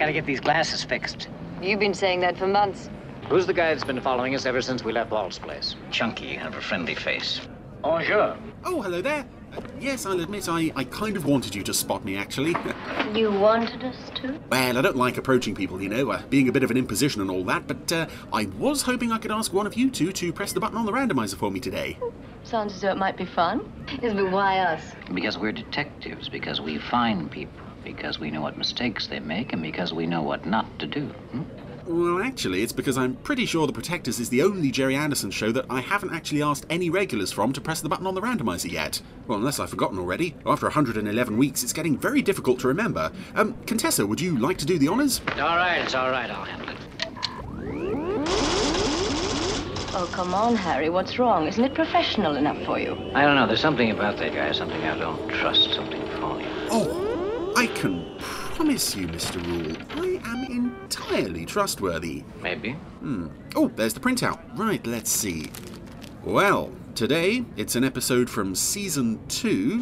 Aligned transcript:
gotta 0.00 0.12
get 0.14 0.24
these 0.24 0.40
glasses 0.40 0.82
fixed. 0.82 1.28
You've 1.60 1.78
been 1.78 1.92
saying 1.92 2.20
that 2.20 2.38
for 2.38 2.46
months. 2.46 2.88
Who's 3.28 3.46
the 3.46 3.52
guy 3.52 3.74
that's 3.74 3.84
been 3.84 4.00
following 4.00 4.34
us 4.34 4.46
ever 4.46 4.62
since 4.62 4.82
we 4.82 4.92
left 4.92 5.10
Walt's 5.10 5.38
place? 5.38 5.76
Chunky 5.90 6.36
and 6.36 6.54
a 6.54 6.60
friendly 6.60 6.94
face. 6.94 7.42
Bonjour. 7.82 8.34
Oh, 8.64 8.80
hello 8.80 9.02
there. 9.02 9.26
Uh, 9.54 9.60
yes, 9.78 10.06
I'll 10.06 10.18
admit 10.20 10.48
I, 10.48 10.72
I 10.74 10.84
kind 10.84 11.18
of 11.18 11.26
wanted 11.26 11.54
you 11.54 11.62
to 11.64 11.74
spot 11.74 12.02
me, 12.04 12.16
actually. 12.16 12.56
You 13.14 13.32
wanted 13.32 13.82
us 13.82 13.96
to? 14.16 14.38
well, 14.50 14.78
I 14.78 14.80
don't 14.80 14.96
like 14.96 15.16
approaching 15.16 15.54
people, 15.56 15.82
you 15.82 15.88
know, 15.88 16.12
uh, 16.12 16.22
being 16.30 16.48
a 16.48 16.52
bit 16.52 16.62
of 16.62 16.70
an 16.70 16.76
imposition 16.76 17.20
and 17.20 17.28
all 17.28 17.42
that, 17.44 17.66
but 17.66 17.90
uh, 17.90 18.06
I 18.32 18.44
was 18.56 18.82
hoping 18.82 19.10
I 19.10 19.18
could 19.18 19.32
ask 19.32 19.52
one 19.52 19.66
of 19.66 19.74
you 19.74 19.90
two 19.90 20.12
to 20.12 20.32
press 20.32 20.52
the 20.52 20.60
button 20.60 20.78
on 20.78 20.86
the 20.86 20.92
randomizer 20.92 21.34
for 21.34 21.50
me 21.50 21.58
today. 21.58 21.98
Sounds 22.44 22.72
as 22.72 22.80
though 22.82 22.92
it 22.92 22.96
might 22.98 23.16
be 23.16 23.24
fun. 23.24 23.70
Yes, 24.00 24.14
but 24.14 24.30
why 24.30 24.60
us? 24.60 24.92
Because 25.12 25.36
we're 25.38 25.50
detectives, 25.50 26.28
because 26.28 26.60
we 26.60 26.78
find 26.78 27.28
people, 27.28 27.60
because 27.84 28.18
we 28.18 28.30
know 28.30 28.40
what 28.40 28.56
mistakes 28.56 29.06
they 29.06 29.20
make, 29.20 29.52
and 29.52 29.62
because 29.62 29.92
we 29.92 30.06
know 30.06 30.22
what 30.22 30.46
not 30.46 30.78
to 30.78 30.86
do. 30.86 31.06
Hmm? 31.06 31.42
Well, 31.86 32.22
actually, 32.22 32.62
it's 32.62 32.72
because 32.72 32.96
I'm 32.96 33.16
pretty 33.16 33.46
sure 33.46 33.66
The 33.66 33.72
Protectors 33.72 34.20
is 34.20 34.28
the 34.28 34.42
only 34.42 34.70
Gerry 34.70 34.94
Anderson 34.94 35.30
show 35.32 35.50
that 35.50 35.66
I 35.68 35.80
haven't 35.80 36.14
actually 36.14 36.42
asked 36.42 36.64
any 36.70 36.88
regulars 36.88 37.32
from 37.32 37.52
to 37.52 37.60
press 37.60 37.80
the 37.80 37.88
button 37.88 38.06
on 38.06 38.14
the 38.14 38.20
randomizer 38.20 38.70
yet. 38.70 39.02
Well, 39.26 39.38
unless 39.38 39.58
I've 39.58 39.70
forgotten 39.70 39.98
already. 39.98 40.36
After 40.46 40.66
111 40.66 41.36
weeks, 41.36 41.64
it's 41.64 41.72
getting 41.72 41.98
very 41.98 42.22
difficult 42.22 42.60
to 42.60 42.68
remember. 42.68 43.10
Um, 43.34 43.56
Contessa, 43.66 44.06
would 44.06 44.20
you 44.20 44.38
like 44.38 44.58
to 44.58 44.66
do 44.66 44.78
the 44.78 44.88
honours? 44.88 45.20
All 45.32 45.56
right, 45.56 45.78
it's 45.78 45.94
all 45.94 46.10
right. 46.10 46.30
I'll 46.30 46.44
handle 46.44 46.68
it. 46.68 46.76
Oh, 49.92 50.08
come 50.12 50.32
on, 50.32 50.54
Harry. 50.54 50.88
What's 50.88 51.18
wrong? 51.18 51.48
Isn't 51.48 51.64
it 51.64 51.74
professional 51.74 52.36
enough 52.36 52.64
for 52.64 52.78
you? 52.78 52.92
I 53.14 53.22
don't 53.22 53.34
know. 53.34 53.46
There's 53.48 53.60
something 53.60 53.90
about 53.90 54.16
that 54.18 54.32
guy, 54.32 54.52
something 54.52 54.80
I 54.84 54.96
don't 54.96 55.28
trust, 55.28 55.74
something 55.74 56.00
phony. 56.20 56.46
Oh, 56.70 56.99
I 57.60 57.66
can 57.66 58.16
promise 58.18 58.96
you, 58.96 59.06
Mr. 59.06 59.36
Rule, 59.46 59.76
I 60.02 60.18
am 60.30 60.44
entirely 60.44 61.44
trustworthy. 61.44 62.24
Maybe. 62.40 62.70
Hmm. 63.00 63.28
Oh, 63.54 63.68
there's 63.76 63.92
the 63.92 64.00
printout. 64.00 64.40
Right, 64.58 64.84
let's 64.86 65.10
see. 65.10 65.50
Well, 66.24 66.72
today 66.94 67.44
it's 67.58 67.76
an 67.76 67.84
episode 67.84 68.30
from 68.30 68.54
season 68.54 69.20
two 69.28 69.80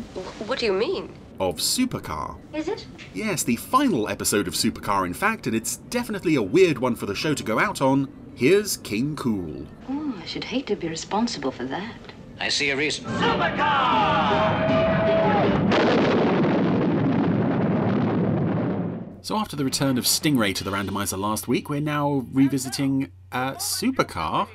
What 0.49 0.59
do 0.59 0.67
you 0.67 0.73
mean? 0.73 1.15
of 1.39 1.59
Supercar. 1.59 2.37
Is 2.53 2.67
it? 2.67 2.85
Yes, 3.15 3.45
the 3.45 3.55
final 3.55 4.09
episode 4.09 4.49
of 4.49 4.55
Supercar, 4.55 5.07
in 5.07 5.15
fact, 5.15 5.47
and 5.47 5.55
it's 5.55 5.77
definitely 5.77 6.35
a 6.35 6.43
weird 6.43 6.79
one 6.79 6.97
for 6.97 7.07
the 7.07 7.15
show 7.15 7.33
to 7.33 7.45
go 7.45 7.61
out 7.61 7.81
on. 7.81 8.13
Here's 8.35 8.77
King 8.79 9.15
Kool. 9.15 9.69
Oh, 9.89 10.15
I 10.21 10.27
should 10.27 10.43
hate 10.43 10.67
to 10.67 10.75
be 10.75 10.89
responsible 10.89 11.53
for 11.53 11.65
that. 11.67 11.95
I 12.41 12.49
see 12.49 12.71
a 12.71 12.77
reason. 12.77 13.05
So, 19.29 19.37
after 19.37 19.57
the 19.57 19.65
return 19.67 19.99
of 19.99 20.07
Stingray 20.07 20.55
to 20.55 20.65
the 20.65 20.71
randomizer 20.71 21.19
last 21.19 21.49
week, 21.49 21.69
we're 21.69 21.83
now 21.83 22.25
revisiting 22.33 23.13
uh, 23.31 23.57
Supercar, 23.57 24.49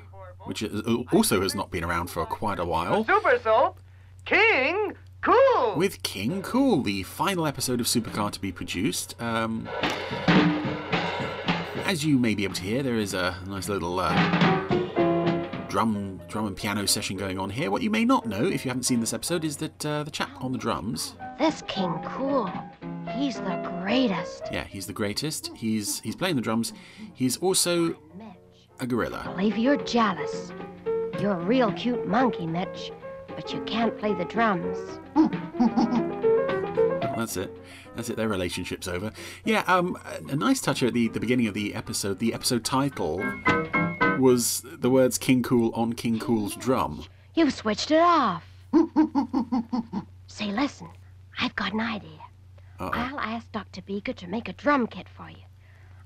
which 0.46 0.64
is- 0.64 0.82
also 1.12 1.42
has 1.44 1.54
not 1.54 1.70
been 1.70 1.84
around 1.84 2.08
for 2.10 2.26
quite 2.26 2.58
a 2.58 2.66
while, 2.66 3.06
Super 3.06 3.38
Soap, 3.44 3.80
King 4.26 4.94
Kool. 5.22 5.76
with 5.76 6.02
King 6.02 6.42
Kool, 6.42 6.82
the 6.82 7.04
final 7.04 7.46
episode 7.46 7.82
of 7.82 7.86
Supercar 7.86 8.32
to 8.32 8.42
be 8.42 8.52
produced. 8.52 9.14
Um, 9.22 9.70
as 11.86 12.04
you 12.04 12.18
may 12.18 12.34
be 12.34 12.44
able 12.44 12.56
to 12.56 12.64
hear, 12.64 12.82
there 12.82 12.96
is 12.98 13.14
a 13.14 13.38
nice 13.46 13.70
little 13.70 14.00
uh, 14.00 14.12
drum, 15.70 16.20
drum 16.28 16.48
and 16.48 16.58
piano 16.58 16.88
session 16.88 17.16
going 17.16 17.38
on 17.38 17.52
here. 17.52 17.70
What 17.70 17.84
you 17.84 17.92
may 17.92 18.06
not 18.06 18.26
know, 18.26 18.44
if 18.44 18.66
you 18.66 18.70
haven't 18.70 18.86
seen 18.86 19.02
this 19.02 19.14
episode, 19.14 19.44
is 19.46 19.58
that 19.58 19.86
uh, 19.86 20.02
the 20.02 20.10
chap 20.10 20.32
on 20.44 20.52
the 20.52 20.58
drums 20.58 21.14
This 21.38 21.62
King 21.68 22.00
Kool, 22.06 22.52
he's 23.12 23.36
the 23.36 23.80
greatest. 23.82 24.44
Yeah, 24.52 24.64
he's 24.66 24.88
the 24.88 24.94
greatest. 24.94 25.52
He's 25.56 26.00
he's 26.02 26.16
playing 26.16 26.36
the 26.36 26.42
drums. 26.42 26.74
He's 27.14 27.38
also 27.38 27.96
a 28.80 28.88
gorilla. 28.88 29.24
I 29.26 29.32
believe 29.32 29.58
you're 29.58 29.78
jealous. 29.78 30.52
You're 31.20 31.34
a 31.34 31.46
real 31.46 31.72
cute 31.74 32.08
monkey, 32.08 32.48
Mitch, 32.48 32.92
but 33.28 33.54
you 33.54 33.62
can't 33.62 33.98
play 33.98 34.14
the 34.14 34.26
drums. 34.26 34.78
That's 37.16 37.38
it. 37.38 37.56
That's 37.96 38.10
it. 38.10 38.18
Their 38.18 38.28
relationship's 38.28 38.88
over. 38.88 39.12
Yeah. 39.46 39.64
Um. 39.68 39.98
A 40.06 40.34
a 40.34 40.36
nice 40.36 40.60
touch 40.60 40.82
at 40.84 40.94
the 40.94 41.08
the 41.10 41.20
beginning 41.20 41.48
of 41.48 41.54
the 41.54 41.76
episode. 41.76 42.20
The 42.20 42.34
episode 42.34 42.66
title 42.66 43.18
was 44.20 44.62
the 44.66 44.90
words 44.90 45.18
"King 45.18 45.44
Kool" 45.44 45.72
on 45.76 45.94
King 45.94 46.20
Kool's 46.20 46.56
drum. 46.56 47.06
You've 47.36 47.54
switched 47.54 47.92
it 47.92 48.02
off. 48.02 48.44
Say, 50.28 50.52
listen, 50.52 50.88
I've 51.40 51.56
got 51.56 51.74
an 51.74 51.80
idea. 51.80 52.20
Uh-oh. 52.80 52.92
I'll 52.94 53.20
ask 53.20 53.52
Dr. 53.52 53.82
Beaker 53.82 54.14
to 54.14 54.28
make 54.28 54.50
a 54.50 54.54
drum 54.54 54.88
kit 54.88 55.08
for 55.10 55.30
you. 55.30 55.44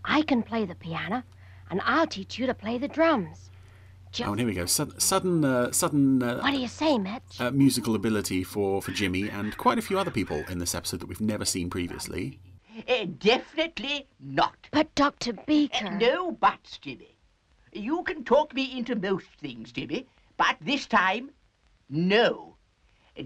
I 0.06 0.22
can 0.22 0.44
play 0.44 0.66
the 0.66 0.76
piano, 0.76 1.24
and 1.70 1.82
I'll 1.84 2.08
teach 2.08 2.38
you 2.38 2.46
to 2.48 2.54
play 2.54 2.78
the 2.78 2.88
drums. 2.88 3.50
Oh, 4.24 4.32
and 4.32 4.40
here 4.40 4.48
we 4.48 4.54
go. 4.54 4.66
Sud- 4.66 5.02
sudden, 5.02 5.44
uh, 5.46 5.72
sudden 5.72 6.20
What 6.20 6.44
uh, 6.44 6.52
do 6.52 6.58
you 6.58 6.68
say, 6.68 6.98
Mitch? 6.98 7.40
uh, 7.40 7.52
musical 7.52 7.94
ability 7.94 8.44
for 8.44 8.82
for 8.82 8.92
Jimmy 8.92 9.30
and 9.30 9.56
quite 9.58 9.78
a 9.78 9.82
few 9.82 10.00
other 10.00 10.12
people 10.12 10.44
in 10.50 10.60
this 10.60 10.74
episode 10.74 11.02
that 11.02 11.08
we've 11.08 11.22
never 11.22 11.46
seen 11.46 11.70
previously. 11.70 12.40
Uh, 12.88 13.06
definitely 13.20 14.08
not. 14.20 14.56
but 14.72 14.94
Dr. 14.96 15.32
Uh, 15.32 15.44
Beaker. 15.46 15.92
no 15.92 16.32
buts, 16.32 16.78
Jimmy. 16.78 17.18
You 17.74 18.02
can 18.04 18.24
talk 18.24 18.54
me 18.56 18.78
into 18.78 18.96
most 18.96 19.28
things, 19.42 19.72
Jimmy, 19.72 20.08
but 20.38 20.56
this 20.62 20.86
time, 20.88 21.32
no. 21.90 22.56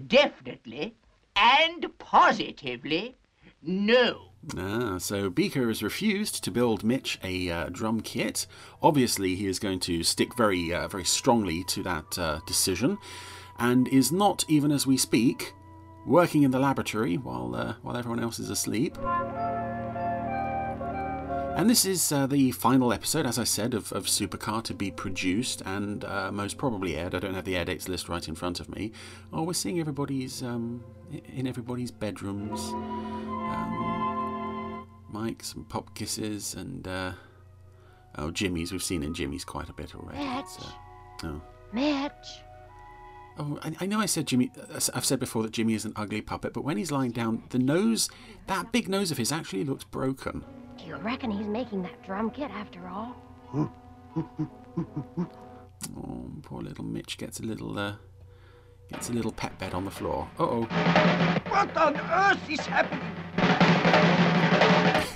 Definitely 0.06 0.94
and 1.36 1.86
positively, 1.98 3.16
no. 3.62 4.28
Ah, 4.58 4.98
so 4.98 5.30
Beaker 5.30 5.68
has 5.68 5.82
refused 5.82 6.42
to 6.42 6.50
build 6.50 6.82
Mitch 6.82 7.18
a 7.22 7.48
uh, 7.48 7.68
drum 7.68 8.00
kit. 8.00 8.46
Obviously, 8.82 9.36
he 9.36 9.46
is 9.46 9.60
going 9.60 9.78
to 9.80 10.02
stick 10.02 10.36
very, 10.36 10.74
uh, 10.74 10.88
very 10.88 11.04
strongly 11.04 11.62
to 11.64 11.82
that 11.84 12.18
uh, 12.18 12.40
decision, 12.46 12.98
and 13.58 13.86
is 13.88 14.10
not, 14.10 14.44
even 14.48 14.72
as 14.72 14.86
we 14.86 14.96
speak, 14.96 15.54
working 16.04 16.42
in 16.42 16.50
the 16.50 16.58
laboratory 16.58 17.16
while 17.16 17.54
uh, 17.54 17.74
while 17.82 17.96
everyone 17.96 18.20
else 18.20 18.40
is 18.40 18.50
asleep. 18.50 18.98
And 21.54 21.68
this 21.68 21.84
is 21.84 22.10
uh, 22.10 22.26
the 22.26 22.50
final 22.52 22.94
episode, 22.94 23.26
as 23.26 23.38
I 23.38 23.44
said, 23.44 23.74
of, 23.74 23.92
of 23.92 24.06
Supercar 24.06 24.64
to 24.64 24.74
be 24.74 24.90
produced 24.90 25.62
and 25.66 26.02
uh, 26.02 26.32
most 26.32 26.56
probably 26.56 26.96
aired. 26.96 27.14
I 27.14 27.18
don't 27.18 27.34
have 27.34 27.44
the 27.44 27.56
air 27.56 27.66
dates 27.66 27.90
list 27.90 28.08
right 28.08 28.26
in 28.26 28.34
front 28.34 28.58
of 28.58 28.70
me. 28.70 28.90
Oh, 29.34 29.42
we're 29.42 29.52
seeing 29.52 29.78
everybody's 29.78 30.42
um, 30.42 30.82
in 31.34 31.46
everybody's 31.46 31.90
bedrooms. 31.90 32.60
Um, 33.52 34.86
Mike's 35.10 35.54
and 35.54 35.68
Popkiss's 35.68 36.54
and 36.54 36.86
uh, 36.88 37.12
oh 38.18 38.30
Jimmy's. 38.30 38.72
We've 38.72 38.82
seen 38.82 39.02
in 39.02 39.14
Jimmy's 39.14 39.44
quite 39.44 39.68
a 39.68 39.72
bit 39.72 39.94
already. 39.94 40.18
Mitch. 40.18 40.46
so- 40.46 40.66
oh. 41.24 41.40
Mitch. 41.72 42.12
Oh, 43.38 43.58
I, 43.62 43.74
I 43.80 43.86
know 43.86 43.98
I 43.98 44.04
said 44.06 44.26
Jimmy. 44.26 44.50
uh, 44.70 44.78
I've 44.94 45.06
said 45.06 45.18
before 45.18 45.42
that 45.42 45.52
Jimmy 45.52 45.72
is 45.74 45.84
an 45.86 45.94
ugly 45.96 46.20
puppet, 46.20 46.52
but 46.52 46.64
when 46.64 46.76
he's 46.76 46.90
lying 46.92 47.12
down, 47.12 47.44
the 47.48 47.58
nose, 47.58 48.10
that 48.46 48.72
big 48.72 48.88
nose 48.90 49.10
of 49.10 49.16
his, 49.16 49.32
actually 49.32 49.64
looks 49.64 49.84
broken. 49.84 50.44
Do 50.78 50.84
you 50.84 50.96
reckon 50.96 51.30
he's 51.30 51.46
making 51.46 51.82
that 51.82 52.02
drum 52.04 52.30
kit 52.30 52.50
after 52.50 52.86
all? 52.88 53.16
Oh, 55.96 56.30
poor 56.42 56.62
little 56.62 56.84
Mitch 56.84 57.18
gets 57.18 57.40
a 57.40 57.42
little, 57.42 57.76
uh, 57.78 57.94
gets 58.90 59.08
a 59.10 59.12
little 59.12 59.32
pet 59.32 59.58
bed 59.58 59.74
on 59.74 59.84
the 59.84 59.90
floor. 59.90 60.28
Uh 60.38 60.42
oh. 60.44 60.62
What 61.48 61.76
on 61.76 61.96
earth 61.96 62.50
is 62.50 62.60
happening? 62.60 63.00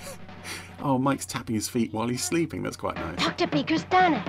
Oh, 0.78 0.98
Mike's 0.98 1.26
tapping 1.26 1.56
his 1.56 1.68
feet 1.68 1.92
while 1.92 2.06
he's 2.06 2.22
sleeping. 2.22 2.62
That's 2.62 2.76
quite 2.76 2.94
nice. 2.94 3.18
Dr. 3.18 3.48
Beaker's 3.48 3.82
done 3.84 4.14
it. 4.14 4.28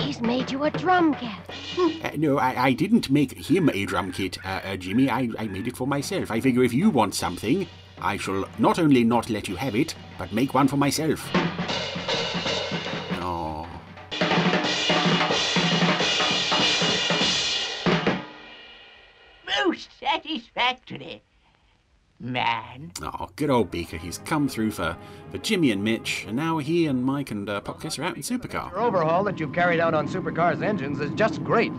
He's 0.00 0.22
made 0.22 0.50
you 0.50 0.64
a 0.64 0.70
drum 0.70 1.14
kit. 1.14 1.30
Uh, 2.02 2.10
no, 2.16 2.38
I, 2.38 2.66
I 2.68 2.72
didn't 2.72 3.10
make 3.10 3.32
him 3.36 3.68
a 3.68 3.84
drum 3.84 4.10
kit, 4.12 4.38
uh, 4.44 4.60
uh, 4.64 4.76
Jimmy. 4.76 5.10
I, 5.10 5.28
I 5.38 5.48
made 5.48 5.68
it 5.68 5.76
for 5.76 5.86
myself. 5.86 6.30
I 6.30 6.40
figure 6.40 6.62
if 6.64 6.72
you 6.72 6.88
want 6.88 7.14
something, 7.14 7.66
I 8.00 8.16
shall 8.16 8.48
not 8.58 8.78
only 8.78 9.04
not 9.04 9.28
let 9.28 9.48
you 9.48 9.56
have 9.56 9.74
it, 9.76 9.94
but 10.16 10.32
make 10.32 10.54
one 10.54 10.66
for 10.66 10.76
myself. 10.78 11.28
Satisfactory. 20.58 21.22
Man. 22.20 22.90
Oh, 23.00 23.28
good 23.36 23.48
old 23.48 23.70
Beaker. 23.70 23.96
He's 23.96 24.18
come 24.18 24.48
through 24.48 24.72
for, 24.72 24.96
for 25.30 25.38
Jimmy 25.38 25.70
and 25.70 25.84
Mitch, 25.84 26.24
and 26.26 26.36
now 26.36 26.58
he 26.58 26.86
and 26.86 27.04
Mike 27.04 27.30
and 27.30 27.48
uh, 27.48 27.60
Popkiss 27.60 27.96
are 27.98 28.02
out 28.02 28.16
in 28.16 28.22
Supercar. 28.22 28.72
Your 28.72 28.80
overhaul 28.80 29.22
that 29.24 29.38
you've 29.38 29.52
carried 29.52 29.78
out 29.78 29.94
on 29.94 30.08
Supercar's 30.08 30.60
engines 30.60 30.98
is 30.98 31.12
just 31.12 31.44
great. 31.44 31.72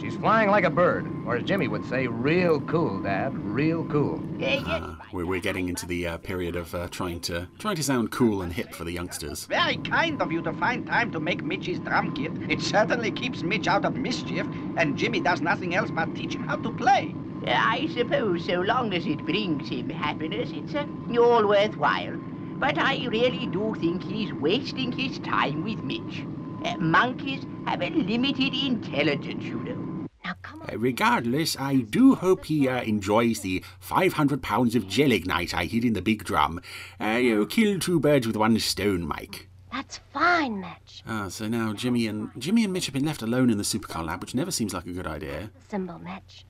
She's 0.00 0.14
flying 0.14 0.48
like 0.48 0.62
a 0.62 0.70
bird, 0.70 1.10
or 1.26 1.36
as 1.36 1.42
Jimmy 1.42 1.66
would 1.66 1.84
say, 1.86 2.06
real 2.06 2.60
cool, 2.60 3.00
Dad, 3.02 3.36
real 3.36 3.84
cool. 3.86 4.20
Uh, 4.20 4.38
yes, 4.38 4.62
Uh, 4.64 4.94
we're, 5.12 5.26
we're 5.26 5.40
getting 5.40 5.68
into 5.68 5.86
the 5.86 6.06
uh, 6.06 6.16
period 6.18 6.54
of 6.54 6.72
uh, 6.72 6.86
trying 6.88 7.18
to 7.22 7.48
trying 7.58 7.74
to 7.76 7.82
sound 7.82 8.12
cool 8.12 8.42
and 8.42 8.52
hip 8.52 8.72
for 8.72 8.84
the 8.84 8.92
youngsters. 8.92 9.44
Very 9.46 9.76
kind 9.78 10.22
of 10.22 10.30
you 10.30 10.40
to 10.42 10.52
find 10.52 10.86
time 10.86 11.10
to 11.10 11.18
make 11.18 11.42
Mitch's 11.42 11.80
drum 11.80 12.14
kit. 12.14 12.30
It 12.48 12.60
certainly 12.60 13.10
keeps 13.10 13.42
Mitch 13.42 13.66
out 13.66 13.84
of 13.84 13.96
mischief, 13.96 14.46
and 14.76 14.96
Jimmy 14.96 15.18
does 15.20 15.40
nothing 15.40 15.74
else 15.74 15.90
but 15.90 16.14
teach 16.14 16.36
him 16.36 16.44
how 16.46 16.56
to 16.56 16.70
play. 16.70 17.12
I 17.46 17.88
suppose 17.94 18.44
so 18.44 18.60
long 18.60 18.92
as 18.92 19.06
it 19.06 19.24
brings 19.24 19.68
him 19.68 19.88
happiness, 19.88 20.50
it's 20.52 20.74
uh, 20.74 20.86
all 21.20 21.46
worthwhile. 21.46 22.16
But 22.58 22.76
I 22.78 23.06
really 23.06 23.46
do 23.46 23.74
think 23.80 24.02
he's 24.02 24.32
wasting 24.34 24.92
his 24.92 25.18
time 25.20 25.64
with 25.64 25.82
Mitch. 25.82 26.26
Uh, 26.64 26.76
monkeys 26.76 27.46
have 27.66 27.80
a 27.80 27.88
limited 27.88 28.52
intelligence, 28.54 29.42
you 29.44 29.58
know. 29.60 30.06
Now 30.22 30.34
come 30.42 30.60
on. 30.60 30.74
Uh, 30.74 30.78
regardless, 30.78 31.56
I 31.58 31.76
do 31.76 32.14
hope 32.14 32.44
he 32.44 32.68
uh, 32.68 32.82
enjoys 32.82 33.40
the 33.40 33.64
500 33.78 34.42
pounds 34.42 34.74
of 34.74 34.86
gelignite 34.86 35.54
I 35.54 35.64
hid 35.64 35.84
in 35.84 35.94
the 35.94 36.02
big 36.02 36.24
drum. 36.24 36.60
Uh, 37.00 37.18
you 37.22 37.34
know, 37.36 37.46
kill 37.46 37.78
two 37.78 37.98
birds 37.98 38.26
with 38.26 38.36
one 38.36 38.58
stone, 38.58 39.06
Mike. 39.06 39.48
That's 39.72 40.00
fine, 40.12 40.60
Mitch. 40.60 41.02
Ah, 41.06 41.28
so 41.28 41.48
now 41.48 41.72
Jimmy 41.72 42.06
and 42.06 42.30
Jimmy 42.36 42.64
and 42.64 42.72
Mitch 42.72 42.86
have 42.86 42.92
been 42.92 43.06
left 43.06 43.22
alone 43.22 43.48
in 43.48 43.56
the 43.56 43.64
supercar 43.64 44.04
lab, 44.04 44.20
which 44.20 44.34
never 44.34 44.50
seems 44.50 44.74
like 44.74 44.84
a 44.84 44.92
good 44.92 45.06
idea. 45.06 45.50
Cymbal, 45.70 45.98
Mitch. 46.00 46.44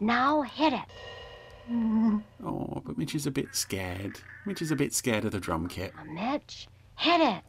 Now 0.00 0.42
hit 0.42 0.72
it. 0.72 2.20
Oh, 2.44 2.82
but 2.84 2.98
Mitch 2.98 3.14
is 3.14 3.26
a 3.26 3.30
bit 3.30 3.54
scared. 3.54 4.20
Mitch 4.44 4.60
is 4.60 4.70
a 4.70 4.76
bit 4.76 4.92
scared 4.92 5.24
of 5.24 5.32
the 5.32 5.40
drum 5.40 5.68
kit. 5.68 5.92
Mitch, 6.06 6.68
hit 6.96 7.20
it. 7.20 7.44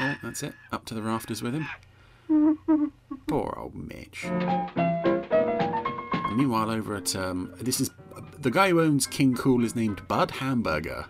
Oh, 0.00 0.14
that's 0.22 0.42
it. 0.42 0.54
Up 0.72 0.84
to 0.86 0.94
the 0.94 1.02
rafters 1.02 1.42
with 1.42 1.54
him. 1.54 1.66
Poor 3.26 3.54
old 3.58 3.74
Mitch. 3.74 4.24
And 4.24 6.36
meanwhile, 6.36 6.70
over 6.70 6.96
at 6.96 7.14
um, 7.16 7.52
this 7.60 7.80
is 7.80 7.90
the 8.38 8.50
guy 8.50 8.70
who 8.70 8.80
owns 8.80 9.06
King 9.06 9.34
Kool 9.34 9.64
is 9.64 9.74
named 9.74 10.06
Bud 10.08 10.30
Hamburger, 10.32 11.06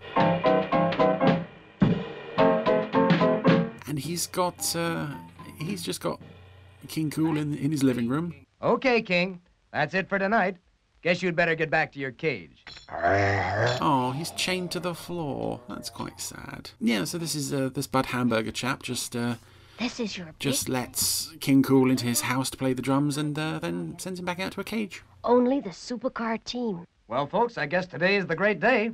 and 3.87 3.99
he's 3.99 4.27
got 4.27 4.75
uh, 4.75 5.07
he's 5.57 5.83
just 5.83 6.01
got 6.01 6.19
King 6.87 7.09
Kool 7.09 7.37
in 7.37 7.55
in 7.55 7.71
his 7.71 7.83
living 7.83 8.07
room. 8.07 8.33
Okay, 8.61 9.01
King. 9.01 9.41
That's 9.71 9.93
it 9.93 10.09
for 10.09 10.19
tonight. 10.19 10.57
Guess 11.01 11.21
you'd 11.21 11.35
better 11.35 11.55
get 11.55 11.69
back 11.69 11.93
to 11.93 11.99
your 11.99 12.11
cage. 12.11 12.65
Oh, 12.91 14.13
he's 14.17 14.31
chained 14.31 14.71
to 14.71 14.79
the 14.81 14.93
floor. 14.93 15.61
That's 15.69 15.89
quite 15.89 16.19
sad. 16.19 16.71
Yeah, 16.81 17.05
so 17.05 17.17
this 17.17 17.35
is 17.35 17.53
uh, 17.53 17.69
this 17.73 17.87
Bud 17.87 18.07
Hamburger 18.07 18.51
chap 18.51 18.83
just 18.83 19.15
uh, 19.15 19.35
This 19.79 19.99
is 20.01 20.17
your 20.17 20.25
big- 20.27 20.39
just 20.39 20.67
lets 20.67 21.31
King 21.39 21.63
Kool 21.63 21.89
into 21.89 22.05
his 22.05 22.21
house 22.21 22.49
to 22.49 22.57
play 22.57 22.73
the 22.73 22.81
drums 22.81 23.15
and 23.17 23.37
uh, 23.39 23.59
then 23.59 23.97
sends 23.97 24.19
him 24.19 24.25
back 24.25 24.39
out 24.41 24.51
to 24.53 24.61
a 24.61 24.65
cage. 24.65 25.03
only 25.23 25.61
the 25.61 25.69
supercar 25.69 26.43
team. 26.43 26.85
Well, 27.07 27.27
folks, 27.27 27.57
I 27.57 27.65
guess 27.65 27.85
today 27.87 28.17
is 28.17 28.27
the 28.27 28.35
great 28.35 28.59
day. 28.59 28.91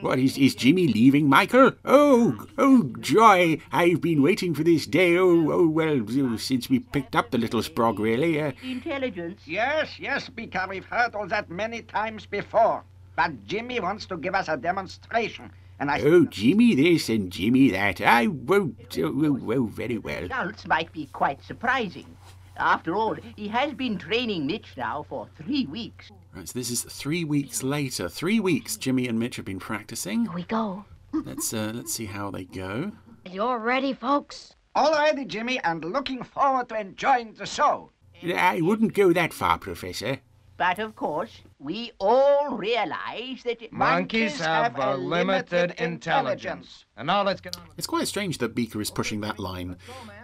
What 0.00 0.18
is 0.18 0.36
is 0.38 0.56
Jimmy 0.56 0.88
leaving, 0.88 1.28
Michael? 1.28 1.72
Oh, 1.84 2.46
oh, 2.58 2.92
joy! 2.98 3.58
I've 3.70 4.00
been 4.00 4.20
waiting 4.20 4.54
for 4.54 4.64
this 4.64 4.86
day. 4.86 5.16
Oh, 5.16 5.52
oh, 5.52 5.68
well, 5.68 6.04
since 6.36 6.68
we 6.68 6.80
picked 6.80 7.14
up 7.14 7.30
the 7.30 7.38
little 7.38 7.62
sprog, 7.62 7.98
really. 8.00 8.40
Uh, 8.40 8.52
Intelligence. 8.64 9.42
Yes, 9.46 10.00
yes, 10.00 10.28
Beaker, 10.28 10.66
we've 10.68 10.84
heard 10.84 11.14
all 11.14 11.28
that 11.28 11.48
many 11.48 11.82
times 11.82 12.26
before. 12.26 12.82
But 13.14 13.44
Jimmy 13.46 13.78
wants 13.78 14.06
to 14.06 14.16
give 14.16 14.34
us 14.34 14.48
a 14.48 14.56
demonstration. 14.56 15.52
And 15.78 15.90
I. 15.90 16.00
oh, 16.00 16.24
Jimmy 16.24 16.74
this 16.74 17.08
and 17.08 17.30
Jimmy 17.30 17.70
that. 17.70 18.00
I 18.00 18.26
won't. 18.26 18.98
Oh, 18.98 19.14
oh, 19.14 19.52
oh, 19.52 19.66
very 19.66 19.98
well. 19.98 20.22
Results 20.22 20.66
might 20.66 20.92
be 20.92 21.06
quite 21.12 21.42
surprising. 21.44 22.16
After 22.56 22.94
all, 22.94 23.16
he 23.36 23.48
has 23.48 23.72
been 23.74 23.98
training 23.98 24.46
Mitch 24.46 24.76
now 24.76 25.04
for 25.08 25.28
three 25.36 25.66
weeks. 25.66 26.10
Right, 26.34 26.48
so 26.48 26.58
this 26.58 26.70
is 26.70 26.82
three 26.82 27.24
weeks 27.24 27.62
later. 27.62 28.08
Three 28.08 28.40
weeks 28.40 28.76
Jimmy 28.76 29.08
and 29.08 29.18
Mitch 29.18 29.36
have 29.36 29.44
been 29.44 29.58
practicing. 29.58 30.24
Here 30.26 30.34
we 30.34 30.44
go. 30.44 30.84
Let's 31.12 31.52
uh, 31.52 31.72
let's 31.74 31.92
see 31.92 32.06
how 32.06 32.30
they 32.30 32.44
go. 32.44 32.92
You're 33.30 33.58
ready, 33.58 33.92
folks? 33.92 34.54
All 34.74 34.92
ready, 34.92 35.24
Jimmy, 35.24 35.60
and 35.60 35.84
looking 35.84 36.22
forward 36.22 36.68
to 36.70 36.80
enjoying 36.80 37.34
the 37.34 37.46
show. 37.46 37.90
I 38.24 38.60
wouldn't 38.60 38.94
go 38.94 39.12
that 39.12 39.32
far, 39.32 39.58
Professor. 39.58 40.20
But 40.56 40.78
of 40.78 40.94
course, 40.94 41.40
we 41.58 41.92
all 41.98 42.56
realize 42.56 43.42
that 43.44 43.72
Monkeys 43.72 44.38
have 44.40 44.78
a 44.78 44.96
limited 44.96 45.74
intelligence. 45.78 46.84
And 46.96 47.06
now 47.06 47.22
let's 47.24 47.40
get 47.40 47.56
on 47.56 47.66
with 47.68 47.78
It's 47.78 47.86
quite 47.86 48.06
strange 48.06 48.38
that 48.38 48.54
Beaker 48.54 48.80
is 48.80 48.90
pushing 48.90 49.22
that 49.22 49.38
line, 49.38 49.76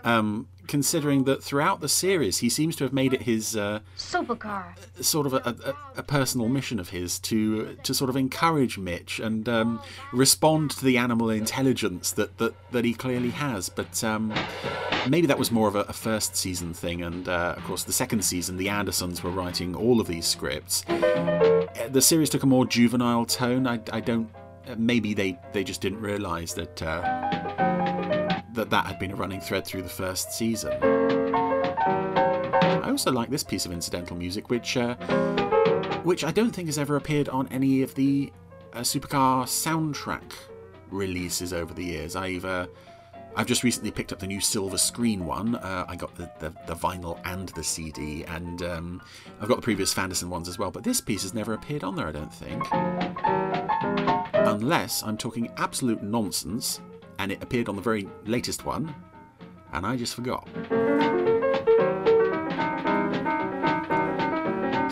um, 0.05 0.47
considering 0.69 1.25
that 1.25 1.43
throughout 1.43 1.81
the 1.81 1.89
series 1.89 2.39
he 2.39 2.49
seems 2.49 2.77
to 2.77 2.85
have 2.85 2.93
made 2.93 3.13
it 3.13 3.23
his 3.23 3.57
uh, 3.57 3.81
Supercar. 3.97 4.65
sort 5.01 5.27
of 5.27 5.35
a, 5.35 5.75
a, 5.97 5.99
a 6.01 6.03
personal 6.03 6.49
mission 6.49 6.79
of 6.79 6.91
his 6.91 7.19
to 7.21 7.75
to 7.83 7.93
sort 7.95 8.11
of 8.11 8.17
encourage 8.17 8.79
Mitch 8.79 9.19
and 9.19 9.49
um, 9.49 9.81
respond 10.13 10.71
to 10.73 10.85
the 10.85 10.97
animal 10.99 11.31
intelligence 11.31 12.13
that, 12.13 12.39
that, 12.39 12.55
that 12.71 12.85
he 12.85 12.95
clearly 12.95 13.31
has. 13.31 13.69
But 13.69 14.05
um, 14.05 14.33
maybe 15.09 15.27
that 15.27 15.39
was 15.39 15.51
more 15.51 15.67
of 15.69 15.75
a, 15.75 15.81
a 15.89 15.93
first 15.93 16.37
season 16.37 16.73
thing, 16.75 17.03
and 17.03 17.29
uh, 17.29 17.55
of 17.57 17.65
course 17.65 17.83
the 17.85 17.93
second 17.93 18.23
season 18.25 18.57
the 18.59 18.69
Andersons 18.69 19.23
were 19.25 19.31
writing 19.31 19.75
all 19.75 20.01
of 20.01 20.07
these 20.07 20.27
scripts. 20.27 20.85
Uh, 20.89 21.67
The 21.91 22.03
series 22.03 22.29
took 22.31 22.43
a 22.43 22.47
more 22.47 22.67
juvenile 22.67 23.25
tone. 23.25 23.67
I, 23.67 23.81
I 23.93 24.01
don't. 24.01 24.29
uh, 24.69 24.75
Maybe 24.77 25.15
they, 25.15 25.39
they 25.53 25.65
just 25.65 25.81
didn't 25.81 26.01
realise 26.01 26.53
that 26.55 26.83
uh, 26.83 27.01
that 28.59 28.71
that 28.71 28.87
had 28.87 28.99
been 28.99 29.13
a 29.13 29.17
running 29.17 29.41
thread 29.41 29.65
through 29.65 29.83
the 29.83 29.89
first 29.89 30.33
season. 30.33 30.73
I 32.83 32.91
also 32.91 33.13
like 33.13 33.31
this 33.31 33.45
piece 33.45 33.65
of 33.67 33.73
incidental 33.73 34.17
music, 34.17 34.51
which 34.51 34.77
uh, 34.77 34.97
which 36.03 36.25
I 36.25 36.33
don't 36.33 36.51
think 36.51 36.67
has 36.67 36.77
ever 36.77 36.97
appeared 36.97 37.29
on 37.29 37.47
any 37.49 37.83
of 37.83 37.95
the 37.95 38.33
uh, 38.73 38.81
Supercar 38.81 39.45
soundtrack 39.45 40.33
releases 40.91 41.53
over 41.53 41.73
the 41.73 41.85
years. 41.85 42.17
I've 42.17 42.45
uh, 42.45 42.67
I've 43.37 43.47
just 43.47 43.63
recently 43.63 43.93
picked 43.93 44.13
up 44.13 44.19
the 44.19 44.27
new 44.27 44.41
silver 44.41 44.79
screen 44.79 45.25
one. 45.25 45.55
Uh, 45.55 45.85
I 45.87 45.95
got 45.95 46.17
the, 46.17 46.29
the, 46.41 46.53
the 46.67 46.75
vinyl 46.75 47.21
and 47.25 47.51
the 47.51 47.63
CD, 47.63 48.25
and 48.25 48.61
um, 48.65 49.03
I've 49.41 49.47
got 49.47 49.57
the 49.57 49.63
previous 49.63 49.95
Fanderson 49.95 50.29
ones 50.29 50.49
as 50.49 50.59
well. 50.59 50.73
But 50.73 50.83
this 50.83 51.01
piece 51.01 51.23
has 51.23 51.33
never 51.33 51.53
appeared 51.53 51.85
on 51.85 51.95
there, 51.95 52.09
I 52.09 52.13
don't 52.13 52.33
think, 52.33 52.67
unless 54.35 55.05
I'm 55.05 55.17
talking 55.17 55.49
absolute 55.57 56.03
nonsense, 56.03 56.81
and 57.19 57.33
it 57.33 57.43
appeared 57.43 57.69
on 57.69 57.77
the 57.77 57.83
very 57.83 58.09
latest 58.25 58.65
one, 58.65 58.95
and 59.73 59.87
I 59.87 59.97
just 59.97 60.15
forgot. 60.15 60.49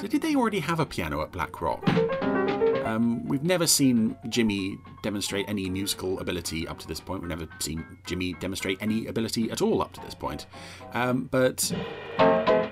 So 0.01 0.07
did 0.07 0.23
they 0.23 0.37
already 0.37 0.61
have 0.61 0.81
a 0.81 0.87
piano 0.87 1.23
at 1.23 1.33
Black 1.33 1.61
Rock? 1.61 1.83
Um, 2.85 3.27
we've 3.27 3.43
never 3.43 3.67
seen 3.67 4.17
Jimmy 4.29 4.79
demonstrate 5.03 5.49
any 5.49 5.69
musical 5.69 6.21
ability 6.21 6.69
up 6.69 6.79
to 6.79 6.87
this 6.87 7.01
point. 7.01 7.21
We've 7.21 7.29
never 7.29 7.49
seen 7.59 7.85
Jimmy 8.07 8.35
demonstrate 8.35 8.79
any 8.81 9.07
ability 9.07 9.51
at 9.51 9.61
all 9.61 9.83
up 9.83 9.93
to 9.95 10.01
this 10.03 10.15
point. 10.15 10.47
Um, 10.95 11.25
but 11.25 11.73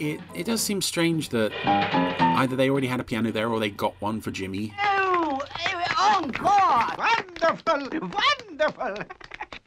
it, 0.00 0.20
it 0.34 0.46
does 0.46 0.60
seem 0.60 0.80
strange 0.80 1.30
that 1.30 1.52
either 1.64 2.54
they 2.54 2.70
already 2.70 2.86
had 2.86 3.00
a 3.00 3.04
piano 3.04 3.32
there 3.32 3.48
or 3.48 3.58
they 3.58 3.70
got 3.70 4.00
one 4.00 4.20
for 4.20 4.30
Jimmy. 4.30 4.72
Oh, 4.84 5.40
eh, 5.66 5.84
encore! 5.98 6.94
Wonderful, 6.96 8.10
wonderful. 8.48 9.04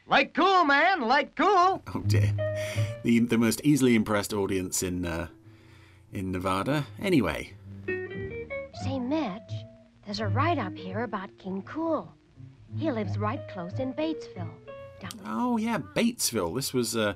Like 0.08 0.32
cool, 0.34 0.64
man, 0.64 1.02
like 1.02 1.34
cool. 1.36 1.82
Oh 1.94 2.02
dear. 2.06 2.32
The, 3.02 3.20
the 3.20 3.38
most 3.38 3.60
easily 3.62 3.94
impressed 3.94 4.32
audience 4.32 4.82
in, 4.82 5.04
uh, 5.04 5.28
in 6.12 6.32
Nevada. 6.32 6.86
Anyway, 7.00 7.52
Say, 8.82 8.98
Mitch, 9.00 9.52
there's 10.04 10.20
a 10.20 10.28
write 10.28 10.58
up 10.58 10.76
here 10.76 11.02
about 11.02 11.36
King 11.38 11.62
Kool. 11.62 12.12
He 12.76 12.90
lives 12.92 13.18
right 13.18 13.40
close 13.48 13.78
in 13.78 13.92
Batesville. 13.92 14.50
Down 15.00 15.10
Oh 15.26 15.56
yeah, 15.56 15.78
Batesville. 15.78 16.54
This 16.54 16.72
was 16.72 16.96
uh, 16.96 17.14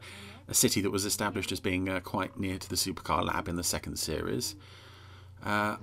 a 0.48 0.54
city 0.54 0.80
that 0.80 0.90
was 0.90 1.04
established 1.04 1.52
as 1.52 1.60
being 1.60 1.88
uh, 1.88 2.00
quite 2.00 2.38
near 2.38 2.58
to 2.58 2.68
the 2.68 2.76
supercar 2.76 3.24
lab 3.24 3.48
in 3.48 3.56
the 3.56 3.64
second 3.64 3.98
series. 3.98 4.54
Uh, 5.44 5.76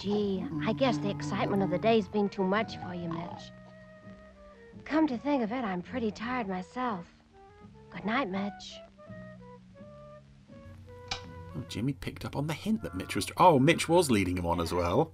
Gee, 0.00 0.44
I 0.66 0.72
guess 0.72 0.98
the 0.98 1.10
excitement 1.10 1.62
of 1.62 1.70
the 1.70 1.78
day's 1.78 2.08
been 2.08 2.28
too 2.28 2.44
much 2.44 2.76
for 2.78 2.94
you, 2.94 3.08
Mitch. 3.08 3.50
Come 4.84 5.06
to 5.08 5.18
think 5.18 5.42
of 5.42 5.52
it, 5.52 5.64
I'm 5.64 5.82
pretty 5.82 6.10
tired 6.10 6.48
myself. 6.48 7.06
Good 7.90 8.04
night, 8.04 8.28
Mitch. 8.30 8.74
oh, 11.56 11.64
Jimmy 11.68 11.92
picked 11.92 12.24
up 12.24 12.36
on 12.36 12.46
the 12.46 12.52
hint 12.54 12.82
that 12.82 12.94
Mitch 12.94 13.16
was. 13.16 13.30
Oh, 13.36 13.58
Mitch 13.58 13.88
was 13.88 14.10
leading 14.10 14.36
him 14.36 14.46
on 14.46 14.60
as 14.60 14.72
well. 14.72 15.12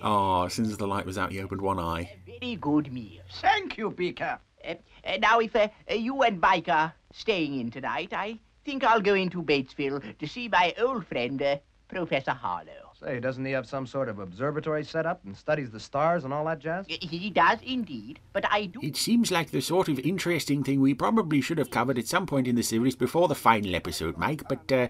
Oh, 0.00 0.44
as 0.44 0.54
soon 0.54 0.66
as 0.66 0.76
the 0.76 0.86
light 0.86 1.06
was 1.06 1.18
out, 1.18 1.30
he 1.32 1.40
opened 1.40 1.60
one 1.60 1.78
eye. 1.78 2.12
Very 2.26 2.56
good 2.56 2.92
meal. 2.92 3.22
Thank 3.40 3.78
you, 3.78 3.90
Beaker. 3.90 4.38
Uh, 4.66 4.74
uh, 5.04 5.16
now, 5.18 5.38
if 5.40 5.54
uh, 5.54 5.68
uh, 5.90 5.94
you 5.94 6.22
and 6.22 6.40
Mike 6.40 6.68
are 6.68 6.92
staying 7.12 7.58
in 7.58 7.70
tonight, 7.70 8.12
I 8.12 8.38
think 8.64 8.84
I'll 8.84 9.00
go 9.00 9.14
into 9.14 9.42
Batesville 9.42 10.18
to 10.18 10.26
see 10.26 10.48
my 10.48 10.74
old 10.80 11.06
friend, 11.06 11.40
uh, 11.42 11.56
Professor 11.88 12.32
Harlow. 12.32 12.81
Say, 13.02 13.18
doesn't 13.18 13.44
he 13.44 13.50
have 13.52 13.66
some 13.66 13.84
sort 13.86 14.08
of 14.08 14.20
observatory 14.20 14.84
set 14.84 15.06
up 15.06 15.20
and 15.24 15.36
studies 15.36 15.70
the 15.70 15.80
stars 15.80 16.24
and 16.24 16.32
all 16.32 16.44
that 16.44 16.60
jazz? 16.60 16.86
He 16.88 17.30
does 17.30 17.58
indeed, 17.62 18.20
but 18.32 18.44
I 18.48 18.66
do. 18.66 18.78
It 18.80 18.96
seems 18.96 19.32
like 19.32 19.50
the 19.50 19.60
sort 19.60 19.88
of 19.88 19.98
interesting 20.00 20.62
thing 20.62 20.80
we 20.80 20.94
probably 20.94 21.40
should 21.40 21.58
have 21.58 21.70
covered 21.70 21.98
at 21.98 22.06
some 22.06 22.26
point 22.26 22.46
in 22.46 22.54
the 22.54 22.62
series 22.62 22.94
before 22.94 23.26
the 23.26 23.34
final 23.34 23.74
episode, 23.74 24.16
Mike. 24.16 24.42
But 24.48 24.70
uh, 24.70 24.88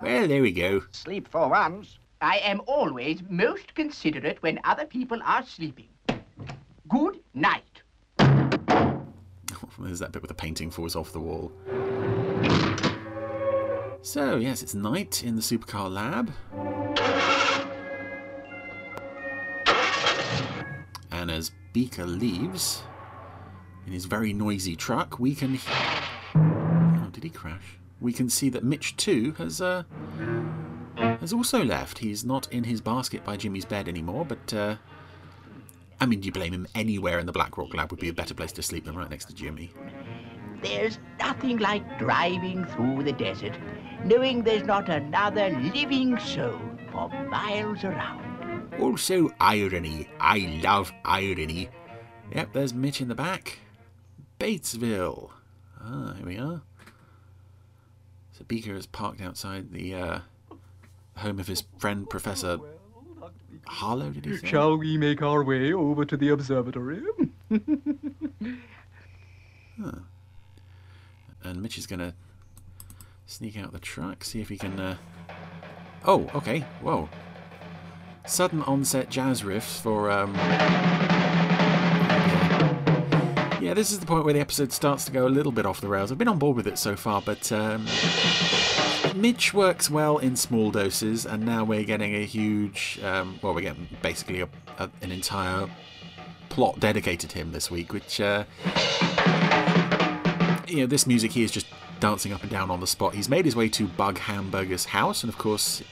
well, 0.00 0.26
there 0.26 0.42
we 0.42 0.50
go. 0.50 0.82
Sleep 0.90 1.28
for 1.28 1.48
once. 1.48 1.98
I 2.20 2.38
am 2.38 2.62
always 2.66 3.22
most 3.28 3.74
considerate 3.76 4.42
when 4.42 4.58
other 4.64 4.84
people 4.84 5.20
are 5.24 5.44
sleeping. 5.44 5.88
Good 6.88 7.20
night. 7.32 7.82
There's 9.78 10.00
that 10.00 10.10
bit 10.10 10.22
with 10.22 10.28
the 10.28 10.34
painting 10.34 10.70
falls 10.70 10.96
off 10.96 11.12
the 11.12 11.20
wall. 11.20 11.52
So, 14.02 14.36
yes, 14.38 14.64
it's 14.64 14.74
night 14.74 15.22
in 15.22 15.36
the 15.36 15.42
supercar 15.42 15.88
lab. 15.88 16.32
And 21.22 21.30
as 21.30 21.52
Beaker 21.72 22.04
leaves 22.04 22.82
in 23.86 23.92
his 23.92 24.06
very 24.06 24.32
noisy 24.32 24.74
truck, 24.74 25.20
we 25.20 25.36
can. 25.36 25.56
Oh, 26.34 27.10
did 27.12 27.22
he 27.22 27.30
crash? 27.30 27.78
We 28.00 28.12
can 28.12 28.28
see 28.28 28.48
that 28.48 28.64
Mitch 28.64 28.96
too 28.96 29.30
has 29.38 29.60
uh, 29.60 29.84
has 30.96 31.32
also 31.32 31.62
left. 31.62 31.98
He's 31.98 32.24
not 32.24 32.52
in 32.52 32.64
his 32.64 32.80
basket 32.80 33.22
by 33.22 33.36
Jimmy's 33.36 33.64
bed 33.64 33.86
anymore, 33.86 34.24
but 34.24 34.52
uh, 34.52 34.74
I 36.00 36.06
mean, 36.06 36.18
do 36.18 36.26
you 36.26 36.32
blame 36.32 36.54
him? 36.54 36.66
Anywhere 36.74 37.20
in 37.20 37.26
the 37.26 37.32
Black 37.32 37.56
Rock 37.56 37.72
Lab 37.72 37.92
would 37.92 38.00
be 38.00 38.08
a 38.08 38.12
better 38.12 38.34
place 38.34 38.50
to 38.54 38.62
sleep 38.64 38.84
than 38.84 38.96
right 38.96 39.08
next 39.08 39.26
to 39.26 39.32
Jimmy. 39.32 39.72
There's 40.60 40.98
nothing 41.20 41.58
like 41.58 42.00
driving 42.00 42.64
through 42.64 43.04
the 43.04 43.12
desert, 43.12 43.56
knowing 44.04 44.42
there's 44.42 44.64
not 44.64 44.88
another 44.88 45.50
living 45.72 46.18
soul 46.18 46.58
for 46.90 47.08
miles 47.30 47.84
around. 47.84 48.31
Also, 48.82 49.32
irony. 49.40 50.08
I 50.18 50.60
love 50.62 50.92
irony. 51.04 51.68
Yep, 52.34 52.52
there's 52.52 52.74
Mitch 52.74 53.00
in 53.00 53.06
the 53.06 53.14
back. 53.14 53.60
Batesville. 54.40 55.30
Ah, 55.80 56.14
here 56.16 56.26
we 56.26 56.36
are. 56.36 56.62
So 58.32 58.44
Beaker 58.48 58.74
is 58.74 58.86
parked 58.86 59.20
outside 59.20 59.70
the 59.72 59.94
uh, 59.94 60.18
home 61.16 61.38
of 61.38 61.46
his 61.46 61.62
friend 61.78 62.10
Professor 62.10 62.58
Harlow, 63.66 64.10
did 64.10 64.24
he 64.24 64.38
say? 64.38 64.48
Shall 64.48 64.76
we 64.76 64.98
make 64.98 65.22
our 65.22 65.44
way 65.44 65.72
over 65.72 66.04
to 66.04 66.16
the 66.16 66.30
observatory? 66.30 67.02
And 71.44 71.62
Mitch 71.62 71.78
is 71.78 71.86
going 71.86 72.00
to 72.00 72.14
sneak 73.26 73.56
out 73.56 73.72
the 73.72 73.78
truck, 73.78 74.24
see 74.24 74.40
if 74.40 74.48
he 74.48 74.58
can. 74.58 74.80
Uh... 74.80 74.96
Oh, 76.04 76.28
okay. 76.34 76.60
Whoa. 76.80 77.08
Sudden 78.26 78.62
onset 78.62 79.10
jazz 79.10 79.42
riffs 79.42 79.80
for. 79.80 80.10
Um... 80.10 80.34
Yeah, 83.60 83.74
this 83.74 83.92
is 83.92 84.00
the 84.00 84.06
point 84.06 84.24
where 84.24 84.34
the 84.34 84.40
episode 84.40 84.72
starts 84.72 85.04
to 85.06 85.12
go 85.12 85.26
a 85.26 85.28
little 85.28 85.52
bit 85.52 85.66
off 85.66 85.80
the 85.80 85.88
rails. 85.88 86.10
I've 86.12 86.18
been 86.18 86.28
on 86.28 86.38
board 86.38 86.56
with 86.56 86.66
it 86.66 86.78
so 86.78 86.96
far, 86.96 87.22
but 87.22 87.50
um... 87.52 87.86
Mitch 89.14 89.52
works 89.52 89.90
well 89.90 90.18
in 90.18 90.36
small 90.36 90.70
doses, 90.70 91.26
and 91.26 91.44
now 91.44 91.64
we're 91.64 91.84
getting 91.84 92.14
a 92.14 92.24
huge. 92.24 93.00
Um... 93.02 93.38
Well, 93.42 93.54
we're 93.54 93.62
getting 93.62 93.88
basically 94.02 94.40
a, 94.40 94.48
a, 94.78 94.90
an 95.02 95.12
entire 95.12 95.68
plot 96.48 96.80
dedicated 96.80 97.30
to 97.30 97.38
him 97.38 97.52
this 97.52 97.70
week, 97.70 97.92
which. 97.92 98.20
Uh 98.20 98.44
you 100.72 100.80
know, 100.80 100.86
this 100.86 101.06
music 101.06 101.32
he 101.32 101.42
is 101.42 101.50
just 101.50 101.66
dancing 102.00 102.32
up 102.32 102.42
and 102.42 102.50
down 102.50 102.70
on 102.70 102.80
the 102.80 102.86
spot. 102.86 103.14
He's 103.14 103.28
made 103.28 103.44
his 103.44 103.54
way 103.54 103.68
to 103.70 103.86
Bud 103.86 104.18
Hamburger's 104.18 104.86
house, 104.86 105.22
and 105.22 105.32
of 105.32 105.38
course, 105.38 105.82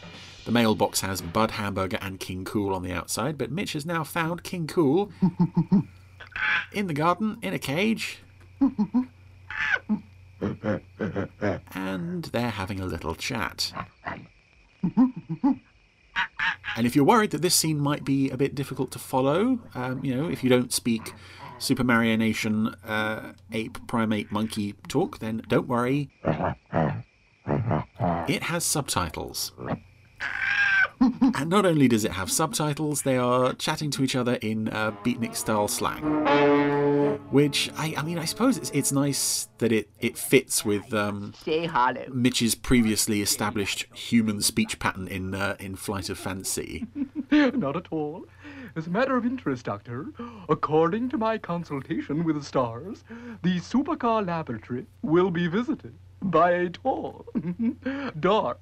the 0.51 0.55
mailbox 0.55 1.01
has 1.01 1.21
Bud 1.21 1.53
Hamburger 1.53 1.99
and 2.01 2.19
King 2.19 2.45
Kool 2.45 2.75
on 2.75 2.83
the 2.83 2.93
outside. 2.93 3.39
But 3.39 3.53
Mitch 3.53 3.75
has 3.75 3.87
now 3.87 4.03
found 4.03 4.43
King 4.43 4.67
Kool 4.67 5.13
in 6.73 6.89
the 6.89 6.93
garden 6.93 7.39
in 7.41 7.55
a 7.55 7.59
cage. 7.59 8.19
and 11.73 12.25
they're 12.33 12.51
having 12.51 12.81
a 12.81 12.85
little 12.85 13.15
chat. 13.15 13.73
And 14.83 15.61
if 16.85 16.97
you're 16.97 17.05
worried 17.05 17.31
that 17.31 17.43
this 17.43 17.55
scene 17.55 17.79
might 17.79 18.05
be 18.05 18.29
a 18.31 18.37
bit 18.37 18.57
difficult 18.57 18.91
to 18.91 18.99
follow, 18.99 19.61
um, 19.77 20.05
you 20.05 20.17
know, 20.17 20.29
if 20.29 20.43
you 20.43 20.51
don't 20.51 20.73
speak 20.73 21.15
Supermarionation 21.61 22.75
uh, 22.85 23.35
ape, 23.53 23.79
primate, 23.87 24.33
monkey 24.33 24.75
talk, 24.89 25.21
then 25.21 25.43
don't 25.49 25.69
worry. 25.69 26.11
It 28.27 28.43
has 28.45 28.65
subtitles. 28.65 29.53
and 31.35 31.49
not 31.49 31.65
only 31.65 31.89
does 31.89 32.05
it 32.05 32.13
have 32.13 32.31
subtitles, 32.31 33.03
they 33.03 33.17
are 33.17 33.55
chatting 33.55 33.91
to 33.93 34.05
each 34.05 34.15
other 34.15 34.35
in 34.35 34.69
uh, 34.69 34.93
beatnik 35.03 35.35
style 35.35 35.67
slang. 35.67 36.03
Which, 37.31 37.71
I, 37.77 37.95
I 37.97 38.03
mean, 38.03 38.19
I 38.19 38.25
suppose 38.27 38.59
it's, 38.59 38.71
it's 38.71 38.93
nice 38.93 39.49
that 39.59 39.73
it, 39.73 39.89
it 40.01 40.19
fits 40.19 40.65
with 40.65 40.93
um, 40.93 41.33
Say 41.43 41.67
hello. 41.67 42.05
Mitch's 42.13 42.55
previously 42.55 43.23
established 43.23 43.87
human 43.95 44.43
speech 44.43 44.79
pattern 44.79 45.09
in, 45.09 45.35
uh, 45.35 45.57
in 45.59 45.77
Flight 45.77 46.11
of 46.11 46.19
Fancy. 46.19 46.87
Not 47.31 47.77
at 47.77 47.87
all. 47.91 48.27
As 48.77 48.87
a 48.87 48.91
matter 48.91 49.17
of 49.17 49.25
interest, 49.25 49.67
Doctor, 49.67 50.09
according 50.49 51.09
to 51.11 51.19
my 51.19 51.39
consultation 51.39 52.25
with 52.25 52.37
the 52.37 52.45
stars, 52.45 53.05
the 53.43 53.59
supercar 53.59 54.27
laboratory 54.27 54.87
will 55.03 55.31
be 55.31 55.47
visited 55.47 55.95
by 56.23 56.51
a 56.53 56.69
tall, 56.69 57.27
dark 58.21 58.61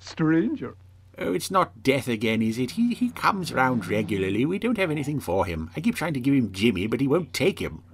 stranger. 0.00 0.76
Oh, 1.16 1.32
it's 1.32 1.50
not 1.50 1.82
death 1.82 2.08
again, 2.08 2.42
is 2.42 2.58
it? 2.58 2.72
He, 2.72 2.94
he 2.94 3.10
comes 3.10 3.52
round 3.52 3.86
regularly. 3.86 4.44
We 4.44 4.58
don't 4.58 4.78
have 4.78 4.90
anything 4.90 5.20
for 5.20 5.46
him. 5.46 5.70
I 5.76 5.80
keep 5.80 5.94
trying 5.94 6.14
to 6.14 6.20
give 6.20 6.34
him 6.34 6.52
Jimmy, 6.52 6.86
but 6.86 7.00
he 7.00 7.06
won't 7.06 7.32
take 7.32 7.60
him. 7.60 7.84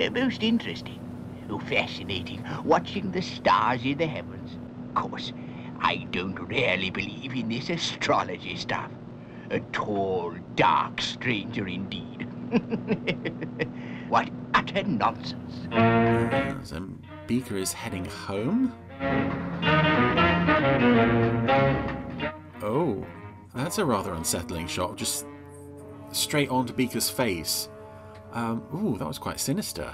Uh, 0.00 0.08
most 0.10 0.42
interesting. 0.42 0.98
Oh, 1.50 1.58
fascinating. 1.58 2.42
Watching 2.64 3.10
the 3.10 3.20
stars 3.20 3.84
in 3.84 3.98
the 3.98 4.06
heavens. 4.06 4.56
Of 4.96 5.10
course, 5.10 5.32
I 5.80 6.06
don't 6.10 6.38
really 6.48 6.90
believe 6.90 7.34
in 7.34 7.48
this 7.48 7.68
astrology 7.68 8.56
stuff. 8.56 8.90
A 9.50 9.60
tall, 9.72 10.34
dark 10.54 11.02
stranger 11.02 11.66
indeed. 11.66 12.26
what 14.08 14.30
utter 14.54 14.82
nonsense. 14.84 15.68
So 16.68 16.88
Beaker 17.26 17.56
is 17.56 17.72
heading 17.72 18.04
home. 18.06 18.72
Oh, 22.62 23.04
that's 23.54 23.78
a 23.78 23.84
rather 23.84 24.14
unsettling 24.14 24.66
shot. 24.66 24.96
Just 24.96 25.26
straight 26.12 26.48
onto 26.50 26.72
Beaker's 26.72 27.10
face. 27.10 27.68
Um, 28.32 28.62
ooh, 28.74 28.98
that 28.98 29.08
was 29.08 29.18
quite 29.18 29.40
sinister. 29.40 29.92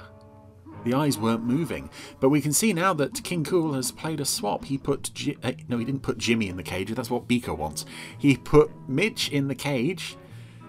The 0.85 0.95
eyes 0.95 1.19
weren't 1.19 1.43
moving, 1.43 1.91
but 2.21 2.29
we 2.29 2.41
can 2.41 2.53
see 2.53 2.73
now 2.73 2.93
that 2.95 3.25
King 3.25 3.43
Kool 3.43 3.73
has 3.73 3.91
played 3.91 4.21
a 4.21 4.25
swap. 4.25 4.65
He 4.67 4.79
put 4.79 5.11
Ji- 5.15 5.37
uh, 5.43 5.53
no, 5.69 5.79
he 5.79 5.85
didn't 5.85 6.03
put 6.03 6.19
Jimmy 6.19 6.49
in 6.49 6.57
the 6.57 6.63
cage. 6.63 6.95
That's 6.95 7.11
what 7.11 7.27
Beaker 7.27 7.55
wants. 7.55 7.85
He 8.17 8.37
put 8.37 8.71
Mitch 8.89 9.29
in 9.31 9.49
the 9.49 9.55
cage, 9.57 10.17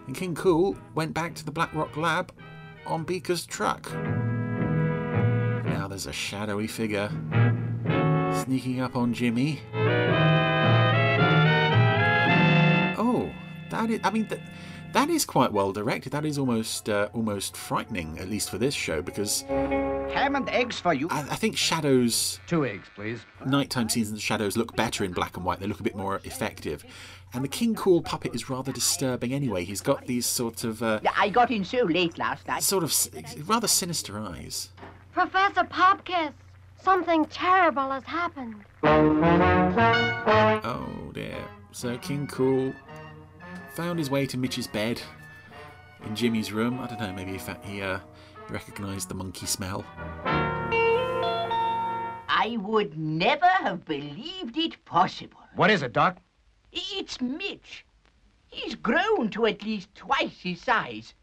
and 0.08 0.16
King 0.16 0.34
Kool 0.34 0.76
went 0.96 1.14
back 1.14 1.36
to 1.36 1.46
the 1.46 1.52
Black 1.52 1.74
Rock 1.76 1.96
Lab 1.98 2.32
on 2.88 3.04
Beaker's 3.04 3.46
truck. 3.46 3.94
Now 5.66 5.88
there's 5.88 6.08
a 6.08 6.14
shadowy 6.14 6.68
figure 6.68 7.12
sneaking 8.44 8.80
up 8.80 8.96
on 8.96 9.14
Jimmy. 9.14 9.62
That 13.88 13.94
is. 13.94 14.00
I 14.04 14.10
mean, 14.12 14.28
that 14.28 14.40
that 14.94 15.10
is 15.10 15.26
quite 15.26 15.52
well 15.52 15.72
directed. 15.72 16.12
That 16.12 16.26
is 16.26 16.38
almost 16.38 16.90
uh, 16.90 17.10
almost 17.14 17.56
frightening, 17.58 18.20
at 18.20 18.30
least 18.30 18.50
for 18.50 18.58
this 18.58 18.74
show, 18.74 19.02
because 19.02 19.42
Ham 19.42 20.36
and 20.36 20.50
eggs 20.50 20.80
for 20.80 20.94
you. 20.94 21.08
I, 21.12 21.20
I 21.22 21.36
think 21.36 21.58
shadows, 21.58 22.40
Two 22.48 22.66
eggs, 22.66 22.88
please. 22.96 23.20
nighttime 23.46 23.90
scenes 23.90 24.10
and 24.10 24.20
shadows 24.22 24.56
look 24.58 24.76
better 24.76 25.04
in 25.04 25.12
black 25.12 25.36
and 25.36 25.46
white. 25.46 25.60
They 25.60 25.68
look 25.68 25.80
a 25.80 25.84
bit 25.84 25.96
more 25.96 26.22
effective. 26.24 26.84
And 27.34 27.44
the 27.44 27.50
King 27.50 27.76
Kool 27.76 28.02
puppet 28.02 28.34
is 28.34 28.50
rather 28.50 28.72
disturbing 28.72 29.34
anyway. 29.34 29.66
He's 29.66 29.82
got 29.82 30.06
these 30.08 30.26
sort 30.26 30.64
of 30.64 30.82
uh, 30.82 31.02
I 31.18 31.28
got 31.30 31.52
in 31.52 31.66
so 31.66 31.84
late 31.84 32.18
last 32.18 32.48
night. 32.48 32.64
sort 32.64 32.84
of 32.86 32.94
rather 33.48 33.68
sinister 33.68 34.18
eyes. 34.18 34.70
Professor 35.12 35.64
Popkiss, 35.66 36.32
something 36.82 37.26
terrible 37.26 37.92
has 37.92 38.04
happened. 38.06 38.56
Oh 40.64 41.12
dear. 41.14 41.44
So 41.72 41.98
King 41.98 42.28
Kool 42.28 42.74
found 43.78 44.00
his 44.00 44.10
way 44.10 44.26
to 44.26 44.40
Mitch's 44.40 44.66
bed 44.66 45.00
in 46.04 46.16
Jimmy's 46.16 46.52
room. 46.52 46.80
I 46.80 46.88
don't 46.88 47.00
know, 47.00 47.14
maybe 47.14 47.36
if 47.36 47.48
he 47.64 47.84
uh, 47.84 48.00
recognised 48.50 49.08
the 49.08 49.14
monkey 49.14 49.46
smell. 49.46 49.86
I 52.28 52.58
would 52.60 52.98
never 52.98 53.46
have 53.46 53.86
believed 53.86 54.58
it 54.58 54.84
possible. 54.84 55.38
What 55.56 55.70
is 55.70 55.84
it, 55.84 55.94
Doc? 55.94 56.18
It's 56.74 57.22
Mitch. 57.22 57.86
He's 58.48 58.74
grown 58.74 59.30
to 59.30 59.46
at 59.46 59.62
least 59.62 59.94
twice 59.94 60.40
his 60.42 60.60
size. 60.60 61.14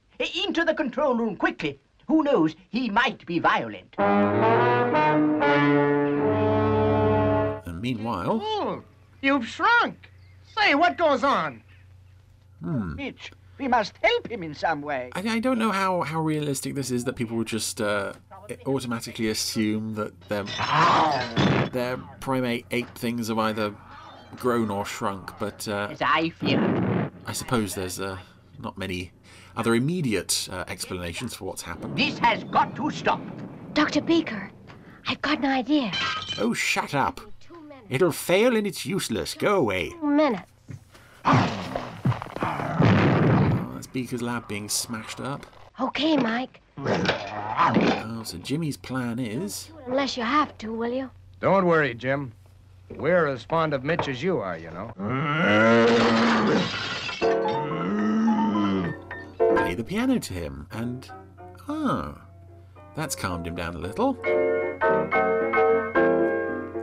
Into 0.46 0.64
the 0.64 0.74
control 0.74 1.16
room 1.16 1.34
quickly. 1.34 1.80
Who 2.06 2.22
knows, 2.22 2.54
he 2.68 2.88
might 2.88 3.26
be 3.26 3.40
violent. 3.40 3.96
And 7.66 7.80
meanwhile, 7.82 8.40
Oh, 8.40 8.84
you've 9.22 9.48
shrunk. 9.48 10.08
Say, 10.56 10.76
what 10.76 10.96
goes 10.96 11.24
on? 11.24 11.64
Mitch, 12.64 13.32
we 13.58 13.68
must 13.68 13.94
help 14.02 14.30
him 14.30 14.42
in 14.42 14.54
some 14.54 14.82
way. 14.82 15.10
I, 15.14 15.20
I 15.36 15.38
don't 15.40 15.58
know 15.58 15.70
how, 15.70 16.02
how 16.02 16.20
realistic 16.20 16.74
this 16.74 16.90
is 16.90 17.04
that 17.04 17.14
people 17.14 17.36
would 17.36 17.46
just 17.46 17.80
uh, 17.80 18.14
automatically 18.66 19.28
assume 19.28 19.94
that 19.94 20.18
their, 20.28 20.44
their 21.70 21.96
primate 22.20 22.66
ape 22.70 22.90
things 22.96 23.28
have 23.28 23.38
either 23.38 23.74
grown 24.36 24.70
or 24.70 24.84
shrunk, 24.84 25.30
but 25.38 25.66
uh, 25.68 25.88
As 25.90 26.02
I 26.02 26.30
fear. 26.30 27.10
I 27.26 27.32
suppose 27.32 27.74
there's 27.74 28.00
uh, 28.00 28.18
not 28.58 28.76
many 28.76 29.12
other 29.56 29.74
immediate 29.74 30.48
uh, 30.50 30.64
explanations 30.66 31.34
for 31.34 31.44
what's 31.44 31.62
happened. 31.62 31.96
This 31.96 32.18
has 32.18 32.42
got 32.44 32.74
to 32.76 32.90
stop. 32.90 33.20
Dr. 33.72 34.00
Beaker, 34.00 34.50
I've 35.06 35.22
got 35.22 35.38
an 35.38 35.46
idea. 35.46 35.92
Oh, 36.38 36.54
shut 36.54 36.94
up. 36.94 37.20
It'll 37.88 38.12
fail 38.12 38.56
and 38.56 38.66
it's 38.66 38.86
useless. 38.86 39.34
Go 39.34 39.56
away. 39.56 39.90
Two 39.90 40.36
Beaker's 43.94 44.22
lab 44.22 44.48
being 44.48 44.68
smashed 44.68 45.20
up. 45.20 45.46
Okay, 45.80 46.16
Mike. 46.16 46.60
Oh, 46.76 48.22
so 48.24 48.36
Jimmy's 48.38 48.76
plan 48.76 49.20
is. 49.20 49.70
Unless 49.86 50.16
you 50.16 50.24
have 50.24 50.58
to, 50.58 50.72
will 50.72 50.92
you? 50.92 51.10
Don't 51.38 51.64
worry, 51.64 51.94
Jim. 51.94 52.32
We're 52.90 53.28
as 53.28 53.44
fond 53.44 53.72
of 53.72 53.84
Mitch 53.84 54.08
as 54.08 54.20
you 54.20 54.38
are, 54.38 54.58
you 54.58 54.72
know. 54.72 54.90
play 59.38 59.74
the 59.74 59.84
piano 59.84 60.18
to 60.18 60.34
him, 60.34 60.66
and. 60.72 61.08
Oh. 61.68 62.18
That's 62.96 63.14
calmed 63.14 63.46
him 63.46 63.54
down 63.54 63.76
a 63.76 63.78
little. 63.78 64.14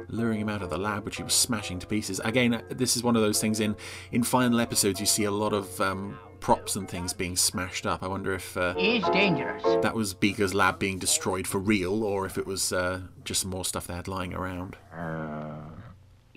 Luring 0.07 0.39
him 0.39 0.47
out 0.47 0.61
of 0.61 0.69
the 0.69 0.77
lab, 0.77 1.03
which 1.03 1.17
he 1.17 1.23
was 1.23 1.33
smashing 1.33 1.79
to 1.79 1.87
pieces. 1.87 2.21
Again, 2.23 2.63
this 2.69 2.95
is 2.95 3.03
one 3.03 3.17
of 3.17 3.21
those 3.21 3.41
things 3.41 3.59
in, 3.59 3.75
in 4.13 4.23
final 4.23 4.61
episodes, 4.61 5.01
you 5.01 5.05
see 5.05 5.25
a 5.25 5.31
lot 5.31 5.51
of 5.51 5.79
um, 5.81 6.17
props 6.41 6.75
and 6.75 6.89
things 6.89 7.13
being 7.13 7.37
smashed 7.37 7.85
up. 7.85 8.03
I 8.03 8.07
wonder 8.07 8.33
if 8.33 8.57
uh, 8.57 8.73
Is 8.77 9.03
dangerous. 9.13 9.63
that 9.81 9.95
was 9.95 10.13
Beaker's 10.13 10.53
lab 10.53 10.77
being 10.79 10.99
destroyed 10.99 11.47
for 11.47 11.59
real, 11.59 12.03
or 12.03 12.25
if 12.25 12.37
it 12.37 12.45
was 12.45 12.73
uh, 12.73 13.01
just 13.23 13.41
some 13.43 13.51
more 13.51 13.63
stuff 13.63 13.87
they 13.87 13.93
had 13.93 14.07
lying 14.09 14.33
around. 14.33 14.75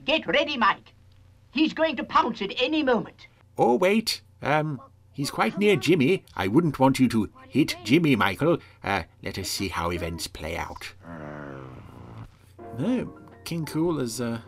Get 0.04 0.26
ready, 0.26 0.56
Mike. 0.56 0.92
He's 1.50 1.72
going 1.72 1.96
to 1.96 2.04
pounce 2.04 2.42
at 2.42 2.52
any 2.60 2.82
moment. 2.82 3.26
Oh, 3.56 3.76
wait. 3.76 4.20
Um, 4.42 4.80
he's 5.12 5.30
quite 5.30 5.58
near 5.58 5.76
Jimmy. 5.76 6.24
I 6.36 6.46
wouldn't 6.48 6.78
want 6.78 6.98
you 6.98 7.08
to 7.08 7.30
hit 7.48 7.76
Jimmy, 7.84 8.14
Michael. 8.16 8.58
Uh, 8.82 9.04
let 9.22 9.38
us 9.38 9.48
see 9.48 9.68
how 9.68 9.90
events 9.90 10.26
play 10.26 10.56
out. 10.56 10.92
No, 12.78 13.14
King 13.44 13.64
Kool 13.64 14.00
is, 14.00 14.20
uh, 14.20 14.40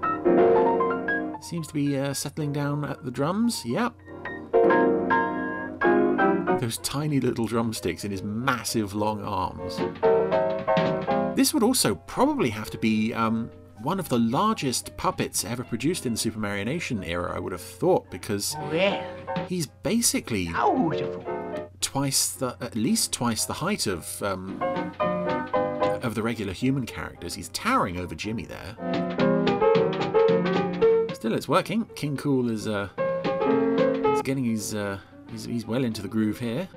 seems 1.41 1.69
to 1.69 1.75
be 1.75 1.97
uh, 1.97 2.13
settling 2.13 2.53
down 2.53 2.85
at 2.85 3.05
the 3.05 3.11
drums. 3.11 3.63
Yep. 3.65 3.95
Those 6.61 6.79
tiny 6.79 7.21
little 7.21 7.47
drumsticks 7.47 8.05
in 8.05 8.11
his 8.11 8.23
massive 8.23 8.95
long 8.95 9.23
arms. 9.23 9.77
This 11.37 11.53
would 11.53 11.63
also 11.63 11.95
probably 11.95 12.51
have 12.51 12.71
to 12.71 12.79
be 12.79 13.13
um, 13.13 13.51
one 13.83 14.01
of 14.01 14.09
the 14.09 14.19
largest 14.19 14.97
puppets 14.97 15.45
ever 15.45 15.63
produced 15.63 16.07
in 16.07 16.15
the 16.15 16.19
Supermarionation 16.19 17.07
era, 17.07 17.37
I 17.37 17.39
would 17.39 17.53
have 17.53 17.61
thought, 17.61 18.11
because 18.11 18.57
Well, 18.71 19.05
he's 19.49 19.67
basically 19.67 20.51
twice 21.81 22.31
the, 22.31 22.57
at 22.61 22.75
least 22.75 23.13
twice 23.13 23.45
the 23.45 23.53
height 23.53 23.87
of 23.87 24.23
um, 24.23 24.61
of 26.03 26.15
the 26.15 26.23
regular 26.23 26.53
human 26.53 26.87
characters. 26.87 27.35
He's 27.35 27.49
towering 27.51 27.99
over 27.99 28.15
Jimmy 28.15 28.47
there. 28.47 28.77
Still, 31.15 31.35
it's 31.35 31.49
working. 31.49 31.85
King 31.95 32.17
Kool 32.17 32.51
is 32.51 32.67
uh, 32.67 32.89
is 34.15 34.23
getting 34.23 34.45
his 34.45 34.75
uh, 34.75 34.99
he's, 35.31 35.45
he's 35.45 35.67
well 35.67 35.85
into 35.85 36.03
the 36.03 36.09
groove 36.09 36.39
here. 36.39 36.69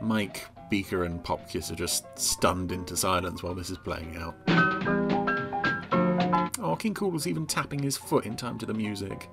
Mike, 0.00 0.46
Beaker, 0.70 1.04
and 1.04 1.22
Popkiss 1.22 1.70
are 1.70 1.76
just 1.76 2.06
stunned 2.18 2.72
into 2.72 2.96
silence 2.96 3.42
while 3.42 3.54
this 3.54 3.70
is 3.70 3.78
playing 3.78 4.16
out. 4.16 4.34
Oh, 6.62 6.76
King 6.76 6.94
Kool 6.94 7.10
was 7.10 7.26
even 7.26 7.46
tapping 7.46 7.82
his 7.82 7.96
foot 7.96 8.26
in 8.26 8.36
time 8.36 8.58
to 8.58 8.66
the 8.66 8.74
music. 8.74 9.28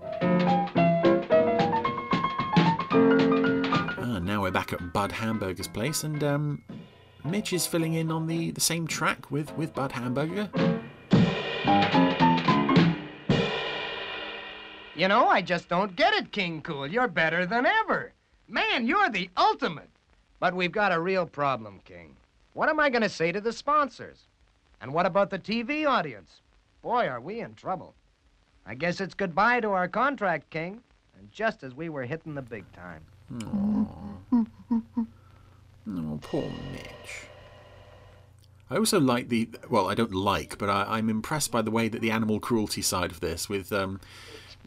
Ah, 3.99 4.19
now 4.21 4.41
we're 4.41 4.51
back 4.51 4.73
at 4.73 4.93
Bud 4.93 5.11
Hamburger's 5.11 5.67
place, 5.67 6.03
and 6.03 6.23
um, 6.23 6.63
Mitch 7.23 7.53
is 7.53 7.67
filling 7.67 7.93
in 7.93 8.11
on 8.11 8.27
the, 8.27 8.51
the 8.51 8.61
same 8.61 8.87
track 8.87 9.29
with, 9.29 9.55
with 9.57 9.73
Bud 9.73 9.91
Hamburger. 9.91 10.49
You 14.95 15.07
know, 15.07 15.27
I 15.27 15.43
just 15.43 15.69
don't 15.69 15.95
get 15.95 16.13
it, 16.15 16.31
King 16.31 16.61
Kool. 16.61 16.87
You're 16.87 17.07
better 17.07 17.45
than 17.45 17.67
ever. 17.67 18.13
Man, 18.47 18.87
you're 18.87 19.09
the 19.09 19.29
ultimate. 19.37 19.89
But 20.39 20.53
we've 20.53 20.71
got 20.71 20.91
a 20.91 20.99
real 20.99 21.25
problem, 21.25 21.79
King. 21.83 22.15
What 22.53 22.69
am 22.69 22.79
I 22.79 22.89
going 22.89 23.01
to 23.01 23.09
say 23.09 23.31
to 23.31 23.41
the 23.41 23.51
sponsors? 23.51 24.27
And 24.81 24.93
what 24.93 25.05
about 25.05 25.29
the 25.29 25.39
TV 25.39 25.87
audience? 25.87 26.41
Boy, 26.81 27.07
are 27.07 27.19
we 27.19 27.39
in 27.39 27.55
trouble. 27.55 27.95
I 28.65 28.75
guess 28.75 29.01
it's 29.01 29.13
goodbye 29.13 29.61
to 29.61 29.71
our 29.71 29.87
contract, 29.87 30.49
King. 30.49 30.81
And 31.17 31.31
just 31.31 31.63
as 31.63 31.73
we 31.73 31.89
were 31.89 32.03
hitting 32.03 32.35
the 32.35 32.41
big 32.41 32.65
time. 32.73 33.03
Oh, 35.89 36.19
poor 36.21 36.51
Mitch. 36.71 37.27
I 38.69 38.77
also 38.77 38.99
like 38.99 39.29
the 39.29 39.49
well, 39.69 39.89
I 39.89 39.95
don't 39.95 40.13
like, 40.13 40.57
but 40.57 40.69
I, 40.69 40.83
I'm 40.97 41.09
impressed 41.09 41.51
by 41.51 41.61
the 41.61 41.71
way 41.71 41.87
that 41.87 42.01
the 42.01 42.11
animal 42.11 42.39
cruelty 42.39 42.81
side 42.81 43.11
of 43.11 43.21
this, 43.21 43.47
with 43.47 43.71
um, 43.71 44.01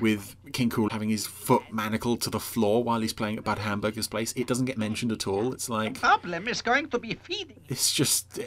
with 0.00 0.36
King 0.52 0.70
Kool 0.70 0.88
having 0.90 1.08
his 1.08 1.26
foot 1.26 1.62
manacled 1.72 2.20
to 2.22 2.30
the 2.30 2.40
floor 2.40 2.82
while 2.82 3.00
he's 3.00 3.12
playing 3.12 3.38
at 3.38 3.44
Bud 3.44 3.58
Hamburger's 3.58 4.08
place. 4.08 4.32
It 4.36 4.46
doesn't 4.46 4.64
get 4.66 4.78
mentioned 4.78 5.12
at 5.12 5.26
all. 5.26 5.52
It's 5.52 5.68
like 5.68 5.94
the 5.94 6.00
Problem 6.00 6.48
is 6.48 6.62
going 6.62 6.88
to 6.90 6.98
be 6.98 7.14
feeding. 7.14 7.60
it's 7.68 7.92
just 7.92 8.38
uh, 8.38 8.42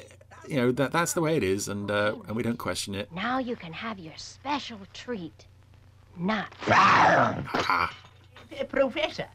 you 0.47 0.57
know 0.57 0.71
that 0.73 0.91
that's 0.91 1.13
the 1.13 1.21
way 1.21 1.37
it 1.37 1.43
is, 1.43 1.67
and 1.69 1.89
uh, 1.89 2.15
and 2.27 2.35
we 2.35 2.43
don't 2.43 2.57
question 2.57 2.95
it. 2.95 3.11
Now 3.11 3.39
you 3.39 3.55
can 3.55 3.73
have 3.73 3.99
your 3.99 4.13
special 4.17 4.79
treat. 4.93 5.45
Nuts. 6.17 6.55
Ah, 6.69 7.95
Uh, 8.59 8.63
Professor, 8.65 9.27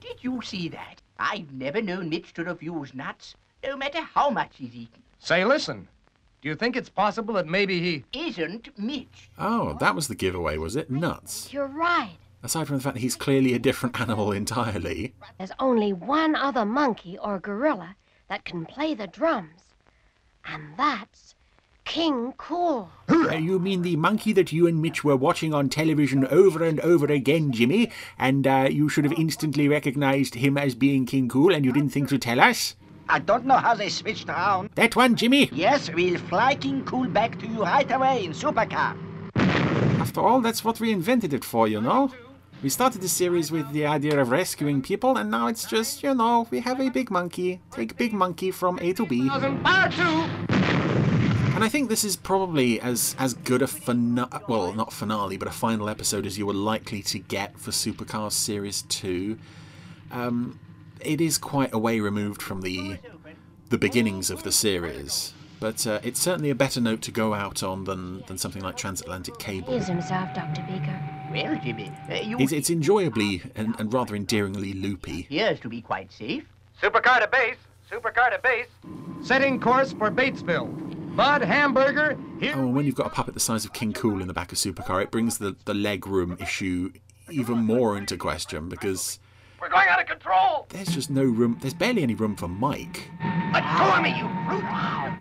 did 0.00 0.18
you 0.22 0.40
see 0.42 0.68
that? 0.68 1.00
I've 1.18 1.52
never 1.52 1.80
known 1.80 2.08
Mitch 2.08 2.32
to 2.34 2.42
refuse 2.42 2.92
nuts, 2.92 3.36
no 3.64 3.76
matter 3.76 4.00
how 4.00 4.30
much 4.30 4.54
he's 4.56 4.74
eaten. 4.74 5.02
Say, 5.20 5.44
listen. 5.44 5.86
Do 6.44 6.50
you 6.50 6.56
think 6.56 6.76
it's 6.76 6.90
possible 6.90 7.32
that 7.36 7.46
maybe 7.46 7.80
he. 7.80 8.04
Isn't 8.12 8.68
Mitch? 8.78 9.30
oh, 9.38 9.78
that 9.80 9.94
was 9.94 10.08
the 10.08 10.14
giveaway, 10.14 10.58
was 10.58 10.76
it? 10.76 10.90
Nuts. 10.90 11.50
You're 11.50 11.66
right. 11.66 12.18
Aside 12.42 12.66
from 12.66 12.76
the 12.76 12.82
fact 12.82 12.96
that 12.96 13.00
he's 13.00 13.16
clearly 13.16 13.54
a 13.54 13.58
different 13.58 13.98
animal 13.98 14.30
entirely. 14.30 15.14
There's 15.38 15.52
only 15.58 15.94
one 15.94 16.36
other 16.36 16.66
monkey 16.66 17.16
or 17.16 17.38
gorilla 17.38 17.96
that 18.28 18.44
can 18.44 18.66
play 18.66 18.92
the 18.92 19.06
drums. 19.06 19.62
And 20.44 20.74
that's 20.76 21.34
King 21.86 22.34
Kool. 22.36 22.90
You 23.08 23.58
mean 23.58 23.80
the 23.80 23.96
monkey 23.96 24.34
that 24.34 24.52
you 24.52 24.66
and 24.66 24.82
Mitch 24.82 25.02
were 25.02 25.16
watching 25.16 25.54
on 25.54 25.70
television 25.70 26.26
over 26.26 26.62
and 26.62 26.78
over 26.80 27.06
again, 27.06 27.52
Jimmy? 27.52 27.90
And 28.18 28.46
uh, 28.46 28.68
you 28.70 28.90
should 28.90 29.04
have 29.04 29.18
instantly 29.18 29.66
recognized 29.66 30.34
him 30.34 30.58
as 30.58 30.74
being 30.74 31.06
King 31.06 31.30
Kool 31.30 31.54
and 31.54 31.64
you 31.64 31.72
didn't 31.72 31.90
think 31.92 32.10
to 32.10 32.18
tell 32.18 32.38
us? 32.38 32.76
I 33.08 33.18
don't 33.18 33.44
know 33.44 33.56
how 33.56 33.74
they 33.74 33.88
switched 33.88 34.28
around. 34.28 34.70
That 34.74 34.96
one, 34.96 35.14
Jimmy? 35.14 35.50
Yes, 35.52 35.90
we'll 35.90 36.18
fly 36.18 36.54
King 36.54 36.84
Kool 36.84 37.08
back 37.08 37.38
to 37.40 37.46
you 37.46 37.62
right 37.62 37.90
away 37.90 38.24
in 38.24 38.32
supercar. 38.32 38.96
After 40.00 40.20
all, 40.20 40.40
that's 40.40 40.64
what 40.64 40.80
we 40.80 40.90
invented 40.92 41.32
it 41.32 41.44
for, 41.44 41.68
you 41.68 41.80
know? 41.80 42.10
We 42.62 42.70
started 42.70 43.02
the 43.02 43.08
series 43.08 43.50
with 43.52 43.70
the 43.72 43.84
idea 43.84 44.18
of 44.18 44.30
rescuing 44.30 44.80
people, 44.80 45.18
and 45.18 45.30
now 45.30 45.48
it's 45.48 45.66
just, 45.66 46.02
you 46.02 46.14
know, 46.14 46.46
we 46.50 46.60
have 46.60 46.80
a 46.80 46.88
big 46.88 47.10
monkey. 47.10 47.60
Take 47.70 47.96
big 47.98 48.14
monkey 48.14 48.50
from 48.50 48.78
A 48.80 48.92
to 48.94 49.04
B. 49.04 49.28
Power 49.28 49.90
two! 49.90 50.54
And 51.54 51.62
I 51.62 51.68
think 51.68 51.88
this 51.88 52.04
is 52.04 52.16
probably 52.16 52.80
as 52.80 53.14
as 53.18 53.34
good 53.34 53.62
a 53.62 53.66
finale, 53.66 54.28
well, 54.48 54.72
not 54.72 54.92
finale, 54.92 55.36
but 55.36 55.46
a 55.46 55.52
final 55.52 55.88
episode 55.88 56.26
as 56.26 56.36
you 56.36 56.46
were 56.46 56.54
likely 56.54 57.02
to 57.02 57.18
get 57.18 57.58
for 57.58 57.70
Supercars 57.70 58.32
Series 58.32 58.82
2. 58.88 59.38
Um, 60.10 60.58
it 61.04 61.20
is 61.20 61.38
quite 61.38 61.72
a 61.72 61.78
way 61.78 62.00
removed 62.00 62.42
from 62.42 62.62
the 62.62 62.98
the 63.70 63.78
beginnings 63.78 64.30
of 64.30 64.42
the 64.42 64.52
series, 64.52 65.32
but 65.58 65.86
uh, 65.86 65.98
it's 66.02 66.20
certainly 66.20 66.50
a 66.50 66.54
better 66.54 66.80
note 66.80 67.00
to 67.02 67.10
go 67.10 67.34
out 67.34 67.62
on 67.62 67.84
than, 67.84 68.22
than 68.26 68.38
something 68.38 68.62
like 68.62 68.76
Transatlantic 68.76 69.38
Cable. 69.38 69.72
Here's 69.72 69.88
himself, 69.88 70.34
Dr. 70.34 70.62
Beaker. 70.68 71.00
Well, 71.32 71.58
Jimmy, 71.64 71.90
uh, 72.10 72.14
you 72.16 72.36
It's, 72.38 72.52
it's 72.52 72.70
enjoyably 72.70 73.42
and, 73.56 73.74
and 73.78 73.92
rather 73.92 74.14
endearingly 74.14 74.74
loopy. 74.74 75.22
appears 75.22 75.58
to 75.60 75.68
be 75.68 75.80
quite 75.80 76.12
safe. 76.12 76.44
Supercar 76.80 77.20
to 77.20 77.28
base. 77.28 77.56
Supercar 77.90 78.30
to 78.32 78.38
base. 78.42 78.68
Setting 79.26 79.58
course 79.58 79.92
for 79.92 80.10
Batesville. 80.10 81.16
Bud 81.16 81.42
Hamburger, 81.42 82.18
here. 82.40 82.54
Oh, 82.56 82.60
and 82.60 82.74
when 82.76 82.84
you've 82.86 82.96
got 82.96 83.06
a 83.06 83.10
puppet 83.10 83.34
the 83.34 83.40
size 83.40 83.64
of 83.64 83.72
King 83.72 83.92
Kool 83.92 84.20
in 84.20 84.28
the 84.28 84.34
back 84.34 84.52
of 84.52 84.58
Supercar, 84.58 85.02
it 85.02 85.10
brings 85.10 85.38
the, 85.38 85.56
the 85.64 85.74
leg 85.74 86.06
room 86.06 86.36
issue 86.40 86.92
even 87.30 87.58
more 87.58 87.96
into 87.96 88.16
question 88.16 88.68
because 88.68 89.18
We're 89.64 89.70
going 89.70 89.88
out 89.88 89.98
of 89.98 90.06
control. 90.06 90.66
there's 90.68 90.88
just 90.88 91.08
no 91.08 91.22
room, 91.22 91.56
there's 91.62 91.72
barely 91.72 92.02
any 92.02 92.14
room 92.14 92.36
for 92.36 92.48
Mike. 92.48 93.10
Let 93.54 93.62
go 93.78 93.94
of 93.94 94.02
me, 94.02 94.10
you 94.10 94.28
brute. 94.46 94.62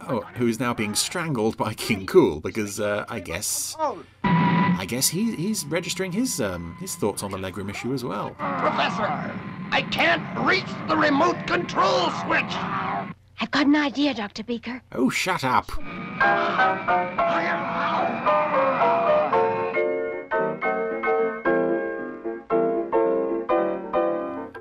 Oh, 0.10 0.27
who 0.36 0.49
is 0.49 0.60
now 0.60 0.73
being 0.73 0.95
strangled 0.95 1.56
by 1.56 1.73
King 1.73 2.06
Kool 2.06 2.41
because 2.41 2.77
uh, 2.82 3.06
I 3.08 3.21
guess 3.21 3.77
I 4.25 4.84
guess 4.86 5.08
he, 5.08 5.34
he's 5.38 5.65
registering 5.67 6.12
his 6.12 6.41
um, 6.41 6.75
his 6.82 6.93
thoughts 6.93 7.23
on 7.23 7.32
the 7.32 7.38
legroom 7.38 7.69
issue 7.69 7.93
as 7.93 8.03
well. 8.03 8.32
Professor, 8.32 9.08
I 9.71 9.88
can't 9.91 10.21
reach 10.45 10.67
the 10.89 10.97
remote 10.97 11.47
control 11.47 12.10
switch. 12.25 12.53
I've 13.39 13.51
got 13.51 13.67
an 13.67 13.77
idea, 13.77 14.13
Dr. 14.13 14.43
Beaker. 14.43 14.82
Oh, 14.91 15.10
shut 15.10 15.45
up! 15.45 15.71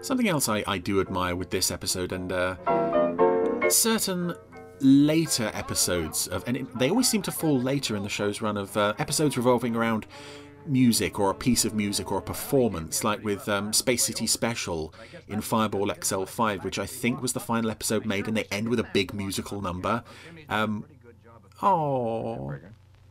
Something 0.02 0.28
else 0.28 0.48
I, 0.48 0.64
I 0.66 0.78
do 0.78 1.00
admire 1.00 1.36
with 1.36 1.50
this 1.50 1.70
episode 1.70 2.12
and 2.12 2.32
uh, 2.32 2.56
certain 3.68 4.34
later 4.80 5.50
episodes 5.54 6.26
of, 6.26 6.42
and 6.48 6.56
it, 6.56 6.78
they 6.78 6.90
always 6.90 7.08
seem 7.08 7.22
to 7.22 7.30
fall 7.30 7.58
later 7.60 7.94
in 7.94 8.02
the 8.02 8.08
show's 8.08 8.42
run 8.42 8.56
of 8.56 8.76
uh, 8.76 8.94
episodes 8.98 9.36
revolving 9.36 9.76
around 9.76 10.06
music 10.66 11.20
or 11.20 11.30
a 11.30 11.34
piece 11.34 11.64
of 11.64 11.74
music 11.74 12.10
or 12.10 12.18
a 12.18 12.22
performance, 12.22 13.04
like 13.04 13.22
with 13.22 13.48
um, 13.48 13.72
Space 13.72 14.02
City 14.02 14.26
Special 14.26 14.92
in 15.28 15.40
Fireball 15.40 15.86
XL5, 15.86 16.64
which 16.64 16.80
I 16.80 16.86
think 16.86 17.22
was 17.22 17.32
the 17.32 17.40
final 17.40 17.70
episode 17.70 18.04
made, 18.04 18.26
and 18.26 18.36
they 18.36 18.44
end 18.50 18.68
with 18.68 18.80
a 18.80 18.88
big 18.92 19.14
musical 19.14 19.60
number. 19.60 20.02
Um, 20.48 20.84
oh. 21.62 22.56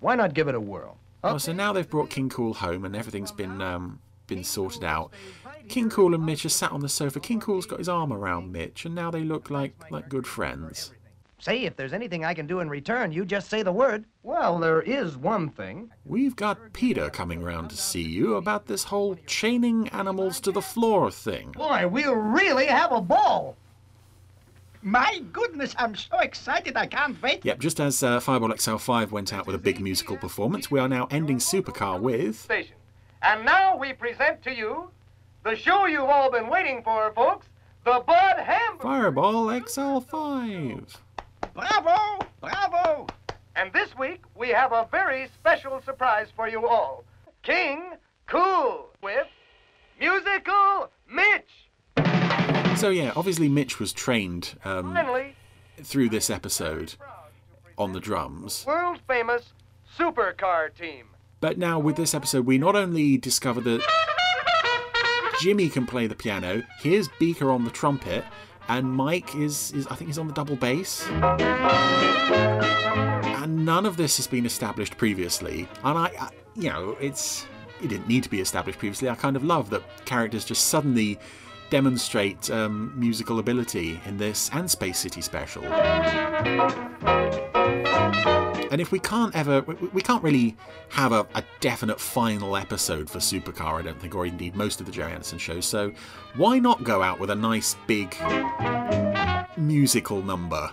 Why 0.01 0.15
not 0.15 0.33
give 0.33 0.49
it 0.49 0.55
a 0.55 0.59
whirl? 0.59 0.97
Oh, 1.23 1.37
so 1.37 1.53
now 1.53 1.71
they've 1.71 1.89
brought 1.89 2.09
King 2.09 2.29
Kool 2.29 2.55
home 2.55 2.83
and 2.83 2.95
everything's 2.95 3.31
been 3.31 3.61
um, 3.61 3.99
been 4.27 4.43
sorted 4.43 4.83
out. 4.83 5.11
King 5.67 5.89
Kool 5.89 6.13
and 6.13 6.25
Mitch 6.25 6.45
are 6.45 6.49
sat 6.49 6.71
on 6.71 6.81
the 6.81 6.89
sofa. 6.89 7.19
King 7.19 7.39
Kool's 7.39 7.65
got 7.65 7.79
his 7.79 7.89
arm 7.89 8.11
around 8.11 8.51
Mitch, 8.51 8.85
and 8.85 8.95
now 8.95 9.11
they 9.11 9.23
look 9.23 9.49
like 9.49 9.73
like 9.91 10.09
good 10.09 10.27
friends. 10.27 10.91
Say, 11.41 11.63
if 11.63 11.75
there's 11.75 11.93
anything 11.93 12.23
I 12.23 12.35
can 12.35 12.45
do 12.45 12.59
in 12.59 12.69
return, 12.69 13.11
you 13.11 13.25
just 13.25 13.49
say 13.49 13.63
the 13.63 13.71
word. 13.71 14.05
Well, 14.21 14.59
there 14.59 14.83
is 14.83 15.17
one 15.17 15.49
thing. 15.49 15.89
We've 16.05 16.35
got 16.35 16.71
Peter 16.71 17.09
coming 17.09 17.41
round 17.41 17.71
to 17.71 17.77
see 17.77 18.03
you 18.03 18.35
about 18.35 18.67
this 18.67 18.83
whole 18.83 19.15
chaining 19.25 19.87
animals 19.87 20.39
to 20.41 20.51
the 20.51 20.61
floor 20.61 21.09
thing. 21.09 21.53
Boy, 21.53 21.87
we'll 21.87 22.13
really 22.13 22.67
have 22.67 22.91
a 22.91 23.01
ball. 23.01 23.57
My 24.83 25.23
goodness, 25.33 25.73
I'm 25.79 25.95
so 25.95 26.19
excited 26.19 26.77
I 26.77 26.85
can't 26.85 27.19
wait. 27.23 27.43
Yep, 27.43 27.59
just 27.59 27.79
as 27.79 28.03
uh, 28.03 28.19
Fireball 28.19 28.49
XL5 28.49 29.09
went 29.09 29.33
out 29.33 29.47
with 29.47 29.55
a 29.55 29.59
big 29.59 29.79
musical 29.79 30.17
performance, 30.17 30.69
we 30.69 30.79
are 30.79 30.87
now 30.87 31.07
ending 31.09 31.37
Supercar 31.37 31.99
with. 31.99 32.39
Station. 32.39 32.75
And 33.23 33.45
now 33.45 33.77
we 33.77 33.93
present 33.93 34.43
to 34.43 34.55
you 34.55 34.91
the 35.43 35.55
show 35.55 35.85
you've 35.85 36.01
all 36.09 36.31
been 36.31 36.47
waiting 36.47 36.81
for, 36.83 37.11
folks 37.13 37.47
the 37.83 38.03
Bud 38.05 38.37
Hamburger. 38.37 38.83
Fireball 38.83 39.45
XL5. 39.47 40.97
Bravo! 41.55 42.25
Bravo! 42.39 43.07
And 43.55 43.73
this 43.73 43.97
week, 43.97 44.21
we 44.35 44.49
have 44.49 44.71
a 44.71 44.87
very 44.91 45.27
special 45.33 45.81
surprise 45.81 46.27
for 46.35 46.47
you 46.47 46.67
all 46.67 47.03
King 47.43 47.93
Kool 48.27 48.91
with 49.01 49.27
Musical 49.99 50.91
Mitch. 51.09 51.69
So, 52.77 52.89
yeah, 52.89 53.13
obviously 53.15 53.49
Mitch 53.49 53.79
was 53.79 53.91
trained 53.91 54.57
um, 54.63 54.93
Finally, 54.93 55.35
through 55.81 56.09
this 56.09 56.29
episode 56.29 56.93
on 57.77 57.93
the 57.93 57.99
drums. 57.99 58.63
world 58.65 58.99
famous 59.07 59.53
supercar 59.97 60.73
team. 60.73 61.07
But 61.39 61.57
now, 61.57 61.79
with 61.79 61.95
this 61.95 62.13
episode, 62.13 62.45
we 62.45 62.59
not 62.59 62.75
only 62.75 63.17
discover 63.17 63.59
that 63.61 63.81
Jimmy 65.41 65.69
can 65.69 65.87
play 65.87 66.05
the 66.05 66.13
piano, 66.13 66.61
here's 66.77 67.07
Beaker 67.19 67.49
on 67.49 67.63
the 67.63 67.71
trumpet, 67.71 68.23
and 68.69 68.87
Mike 68.93 69.35
is, 69.35 69.71
is 69.71 69.87
I 69.87 69.95
think 69.95 70.07
he's 70.07 70.19
on 70.19 70.27
the 70.27 70.33
double 70.33 70.55
bass. 70.55 71.07
And 73.39 73.65
none 73.65 73.87
of 73.87 73.97
this 73.97 74.17
has 74.17 74.27
been 74.27 74.45
established 74.45 74.99
previously. 74.99 75.67
And 75.83 75.97
I, 75.97 76.11
I 76.19 76.29
you 76.53 76.69
know, 76.69 76.95
it's 77.01 77.47
it 77.81 77.87
didn't 77.87 78.07
need 78.07 78.21
to 78.21 78.29
be 78.29 78.39
established 78.39 78.77
previously. 78.77 79.09
I 79.09 79.15
kind 79.15 79.35
of 79.35 79.43
love 79.43 79.71
that 79.71 79.81
characters 80.05 80.45
just 80.45 80.67
suddenly 80.67 81.17
demonstrate 81.71 82.51
um, 82.51 82.93
musical 82.95 83.39
ability 83.39 83.99
in 84.05 84.17
this 84.17 84.51
and 84.53 84.69
Space 84.69 84.99
City 84.99 85.21
Special. 85.21 85.63
And 88.71 88.79
if 88.79 88.93
we 88.93 88.99
can't 88.99 89.35
ever, 89.35 89.61
we, 89.61 90.01
can't 90.01 90.23
really 90.23 90.55
have 90.89 91.11
a, 91.11 91.27
a, 91.35 91.43
definite 91.59 91.99
final 91.99 92.55
episode 92.55 93.09
for 93.09 93.19
Supercar, 93.19 93.77
I 93.77 93.81
don't 93.81 93.99
think, 93.99 94.15
or 94.15 94.25
indeed 94.25 94.55
most 94.55 94.79
of 94.79 94.85
the 94.85 94.93
Gerry 94.93 95.11
Anderson 95.11 95.37
shows. 95.37 95.65
So 95.65 95.91
why 96.37 96.57
not 96.57 96.81
go 96.85 97.03
out 97.03 97.19
with 97.19 97.31
a 97.31 97.35
nice 97.35 97.75
big 97.85 98.15
musical 99.57 100.21
number? 100.23 100.71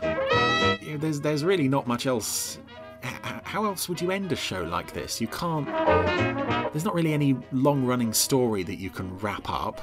There's 0.97 1.21
there's 1.21 1.45
really 1.45 1.69
not 1.69 1.89
much 1.89 2.07
else. 2.07 2.61
How 3.03 3.65
else 3.65 3.89
would 3.89 4.01
you 4.01 4.13
end 4.13 4.31
a 4.31 4.37
show 4.37 4.63
like 4.63 4.93
this? 4.93 5.21
You 5.21 5.27
can't. 5.27 5.67
There's 6.73 6.85
not 6.85 6.95
really 6.95 7.15
any 7.15 7.37
long-running 7.51 8.13
story 8.13 8.63
that 8.63 8.77
you 8.77 8.91
can 8.91 9.19
wrap 9.19 9.51
up. 9.51 9.81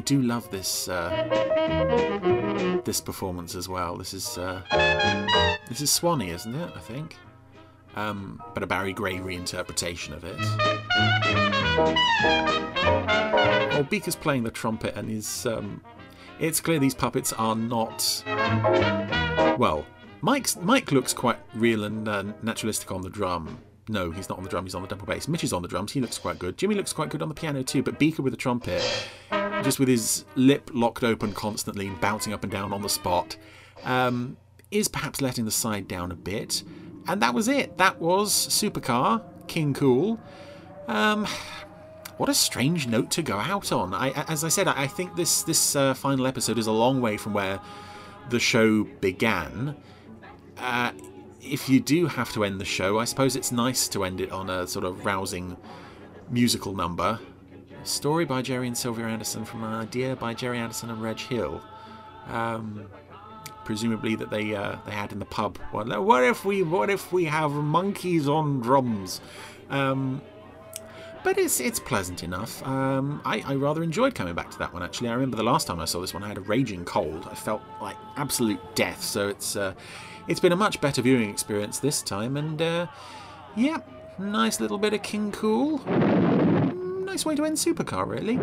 I 0.00 0.02
do 0.02 0.22
love 0.22 0.50
this. 0.50 0.88
Uh, 0.88 1.10
this 2.86 3.02
performance 3.02 3.54
as 3.54 3.68
well. 3.68 3.98
This 3.98 4.14
is 4.14 4.38
uh, 4.38 4.62
this 5.68 5.82
is 5.82 5.92
Swanee, 5.92 6.30
isn't 6.30 6.54
it? 6.54 6.72
I 6.74 6.78
think, 6.78 7.18
um, 7.96 8.42
but 8.54 8.62
a 8.62 8.66
Barry 8.66 8.94
Gray 8.94 9.18
reinterpretation 9.18 10.14
of 10.14 10.24
it. 10.24 10.38
Well, 13.74 13.82
Beaker's 13.82 14.16
playing 14.16 14.44
the 14.44 14.50
trumpet, 14.50 14.96
and 14.96 15.10
he's. 15.10 15.44
Um, 15.44 15.82
it's 16.38 16.62
clear 16.62 16.78
these 16.78 16.94
puppets 16.94 17.34
are 17.34 17.54
not. 17.54 18.24
Well, 19.58 19.84
Mike's 20.22 20.56
Mike 20.56 20.92
looks 20.92 21.12
quite 21.12 21.36
real 21.54 21.84
and 21.84 22.08
uh, 22.08 22.24
naturalistic 22.42 22.90
on 22.90 23.02
the 23.02 23.10
drum. 23.10 23.58
No, 23.90 24.10
he's 24.12 24.28
not 24.28 24.38
on 24.38 24.44
the 24.44 24.50
drum, 24.50 24.64
he's 24.64 24.74
on 24.76 24.82
the 24.82 24.88
double 24.88 25.04
bass. 25.04 25.26
Mitch 25.26 25.42
is 25.42 25.52
on 25.52 25.62
the 25.62 25.68
drums, 25.68 25.92
he 25.92 26.00
looks 26.00 26.16
quite 26.16 26.38
good. 26.38 26.56
Jimmy 26.56 26.76
looks 26.76 26.92
quite 26.92 27.08
good 27.08 27.22
on 27.22 27.28
the 27.28 27.34
piano 27.34 27.62
too, 27.62 27.82
but 27.82 27.98
Beaker 27.98 28.22
with 28.22 28.32
the 28.32 28.36
trumpet, 28.36 28.82
just 29.62 29.78
with 29.78 29.88
his 29.88 30.24
lip 30.36 30.70
locked 30.72 31.04
open 31.04 31.32
constantly 31.32 31.86
and 31.86 32.00
bouncing 32.00 32.32
up 32.32 32.42
and 32.42 32.52
down 32.52 32.72
on 32.72 32.82
the 32.82 32.88
spot, 32.88 33.36
um, 33.84 34.36
is 34.70 34.88
perhaps 34.88 35.20
letting 35.20 35.44
the 35.44 35.50
side 35.50 35.88
down 35.88 36.12
a 36.12 36.16
bit. 36.16 36.62
And 37.08 37.20
that 37.22 37.34
was 37.34 37.48
it. 37.48 37.78
That 37.78 38.00
was 38.00 38.32
Supercar, 38.32 39.22
King 39.48 39.74
Kool. 39.74 40.20
Um, 40.86 41.26
what 42.18 42.28
a 42.28 42.34
strange 42.34 42.86
note 42.86 43.10
to 43.12 43.22
go 43.22 43.38
out 43.38 43.72
on. 43.72 43.94
I, 43.94 44.10
as 44.28 44.44
I 44.44 44.48
said, 44.48 44.68
I 44.68 44.86
think 44.86 45.16
this 45.16 45.42
this 45.42 45.74
uh, 45.74 45.94
final 45.94 46.26
episode 46.26 46.58
is 46.58 46.66
a 46.66 46.72
long 46.72 47.00
way 47.00 47.16
from 47.16 47.32
where 47.32 47.60
the 48.28 48.38
show 48.38 48.84
began. 49.00 49.76
Uh, 50.58 50.92
if 51.40 51.68
you 51.68 51.80
do 51.80 52.06
have 52.06 52.32
to 52.32 52.44
end 52.44 52.60
the 52.60 52.64
show, 52.66 52.98
I 52.98 53.04
suppose 53.04 53.36
it's 53.36 53.50
nice 53.50 53.88
to 53.88 54.04
end 54.04 54.20
it 54.20 54.30
on 54.30 54.50
a 54.50 54.66
sort 54.66 54.84
of 54.84 55.06
rousing 55.06 55.56
musical 56.28 56.74
number. 56.74 57.18
Story 57.84 58.24
by 58.24 58.42
Gerry 58.42 58.66
and 58.66 58.76
Sylvia 58.76 59.06
Anderson 59.06 59.44
from 59.44 59.64
an 59.64 59.72
idea 59.72 60.16
by 60.16 60.34
Gerry 60.34 60.58
Anderson 60.58 60.90
and 60.90 61.02
Reg 61.02 61.18
Hill. 61.18 61.60
Um, 62.28 62.86
presumably 63.64 64.16
that 64.16 64.30
they 64.30 64.54
uh, 64.54 64.76
they 64.84 64.92
had 64.92 65.12
in 65.12 65.18
the 65.18 65.24
pub. 65.24 65.58
What, 65.70 65.86
what 66.02 66.24
if 66.24 66.44
we 66.44 66.62
what 66.62 66.90
if 66.90 67.12
we 67.12 67.24
have 67.26 67.52
monkeys 67.52 68.28
on 68.28 68.60
drums? 68.60 69.20
Um, 69.70 70.22
but 71.22 71.38
it's 71.38 71.60
it's 71.60 71.78
pleasant 71.78 72.22
enough. 72.22 72.66
Um, 72.66 73.20
I, 73.24 73.42
I 73.46 73.54
rather 73.54 73.82
enjoyed 73.82 74.14
coming 74.14 74.34
back 74.34 74.50
to 74.50 74.58
that 74.58 74.72
one 74.72 74.82
actually. 74.82 75.08
I 75.08 75.12
remember 75.12 75.36
the 75.36 75.42
last 75.42 75.66
time 75.66 75.80
I 75.80 75.84
saw 75.84 76.00
this 76.00 76.14
one, 76.14 76.22
I 76.22 76.28
had 76.28 76.38
a 76.38 76.42
raging 76.42 76.84
cold. 76.84 77.28
I 77.30 77.34
felt 77.34 77.62
like 77.80 77.96
absolute 78.16 78.60
death. 78.74 79.02
So 79.02 79.28
it's 79.28 79.56
uh, 79.56 79.74
it's 80.28 80.40
been 80.40 80.52
a 80.52 80.56
much 80.56 80.80
better 80.80 81.02
viewing 81.02 81.30
experience 81.30 81.78
this 81.78 82.02
time, 82.02 82.36
and 82.36 82.60
uh, 82.60 82.86
yeah, 83.56 83.78
nice 84.18 84.60
little 84.60 84.78
bit 84.78 84.94
of 84.94 85.02
King 85.02 85.32
Kool. 85.32 85.78
Nice 87.10 87.24
way 87.24 87.34
to 87.34 87.44
end 87.44 87.56
Supercar, 87.56 88.06
really. 88.06 88.36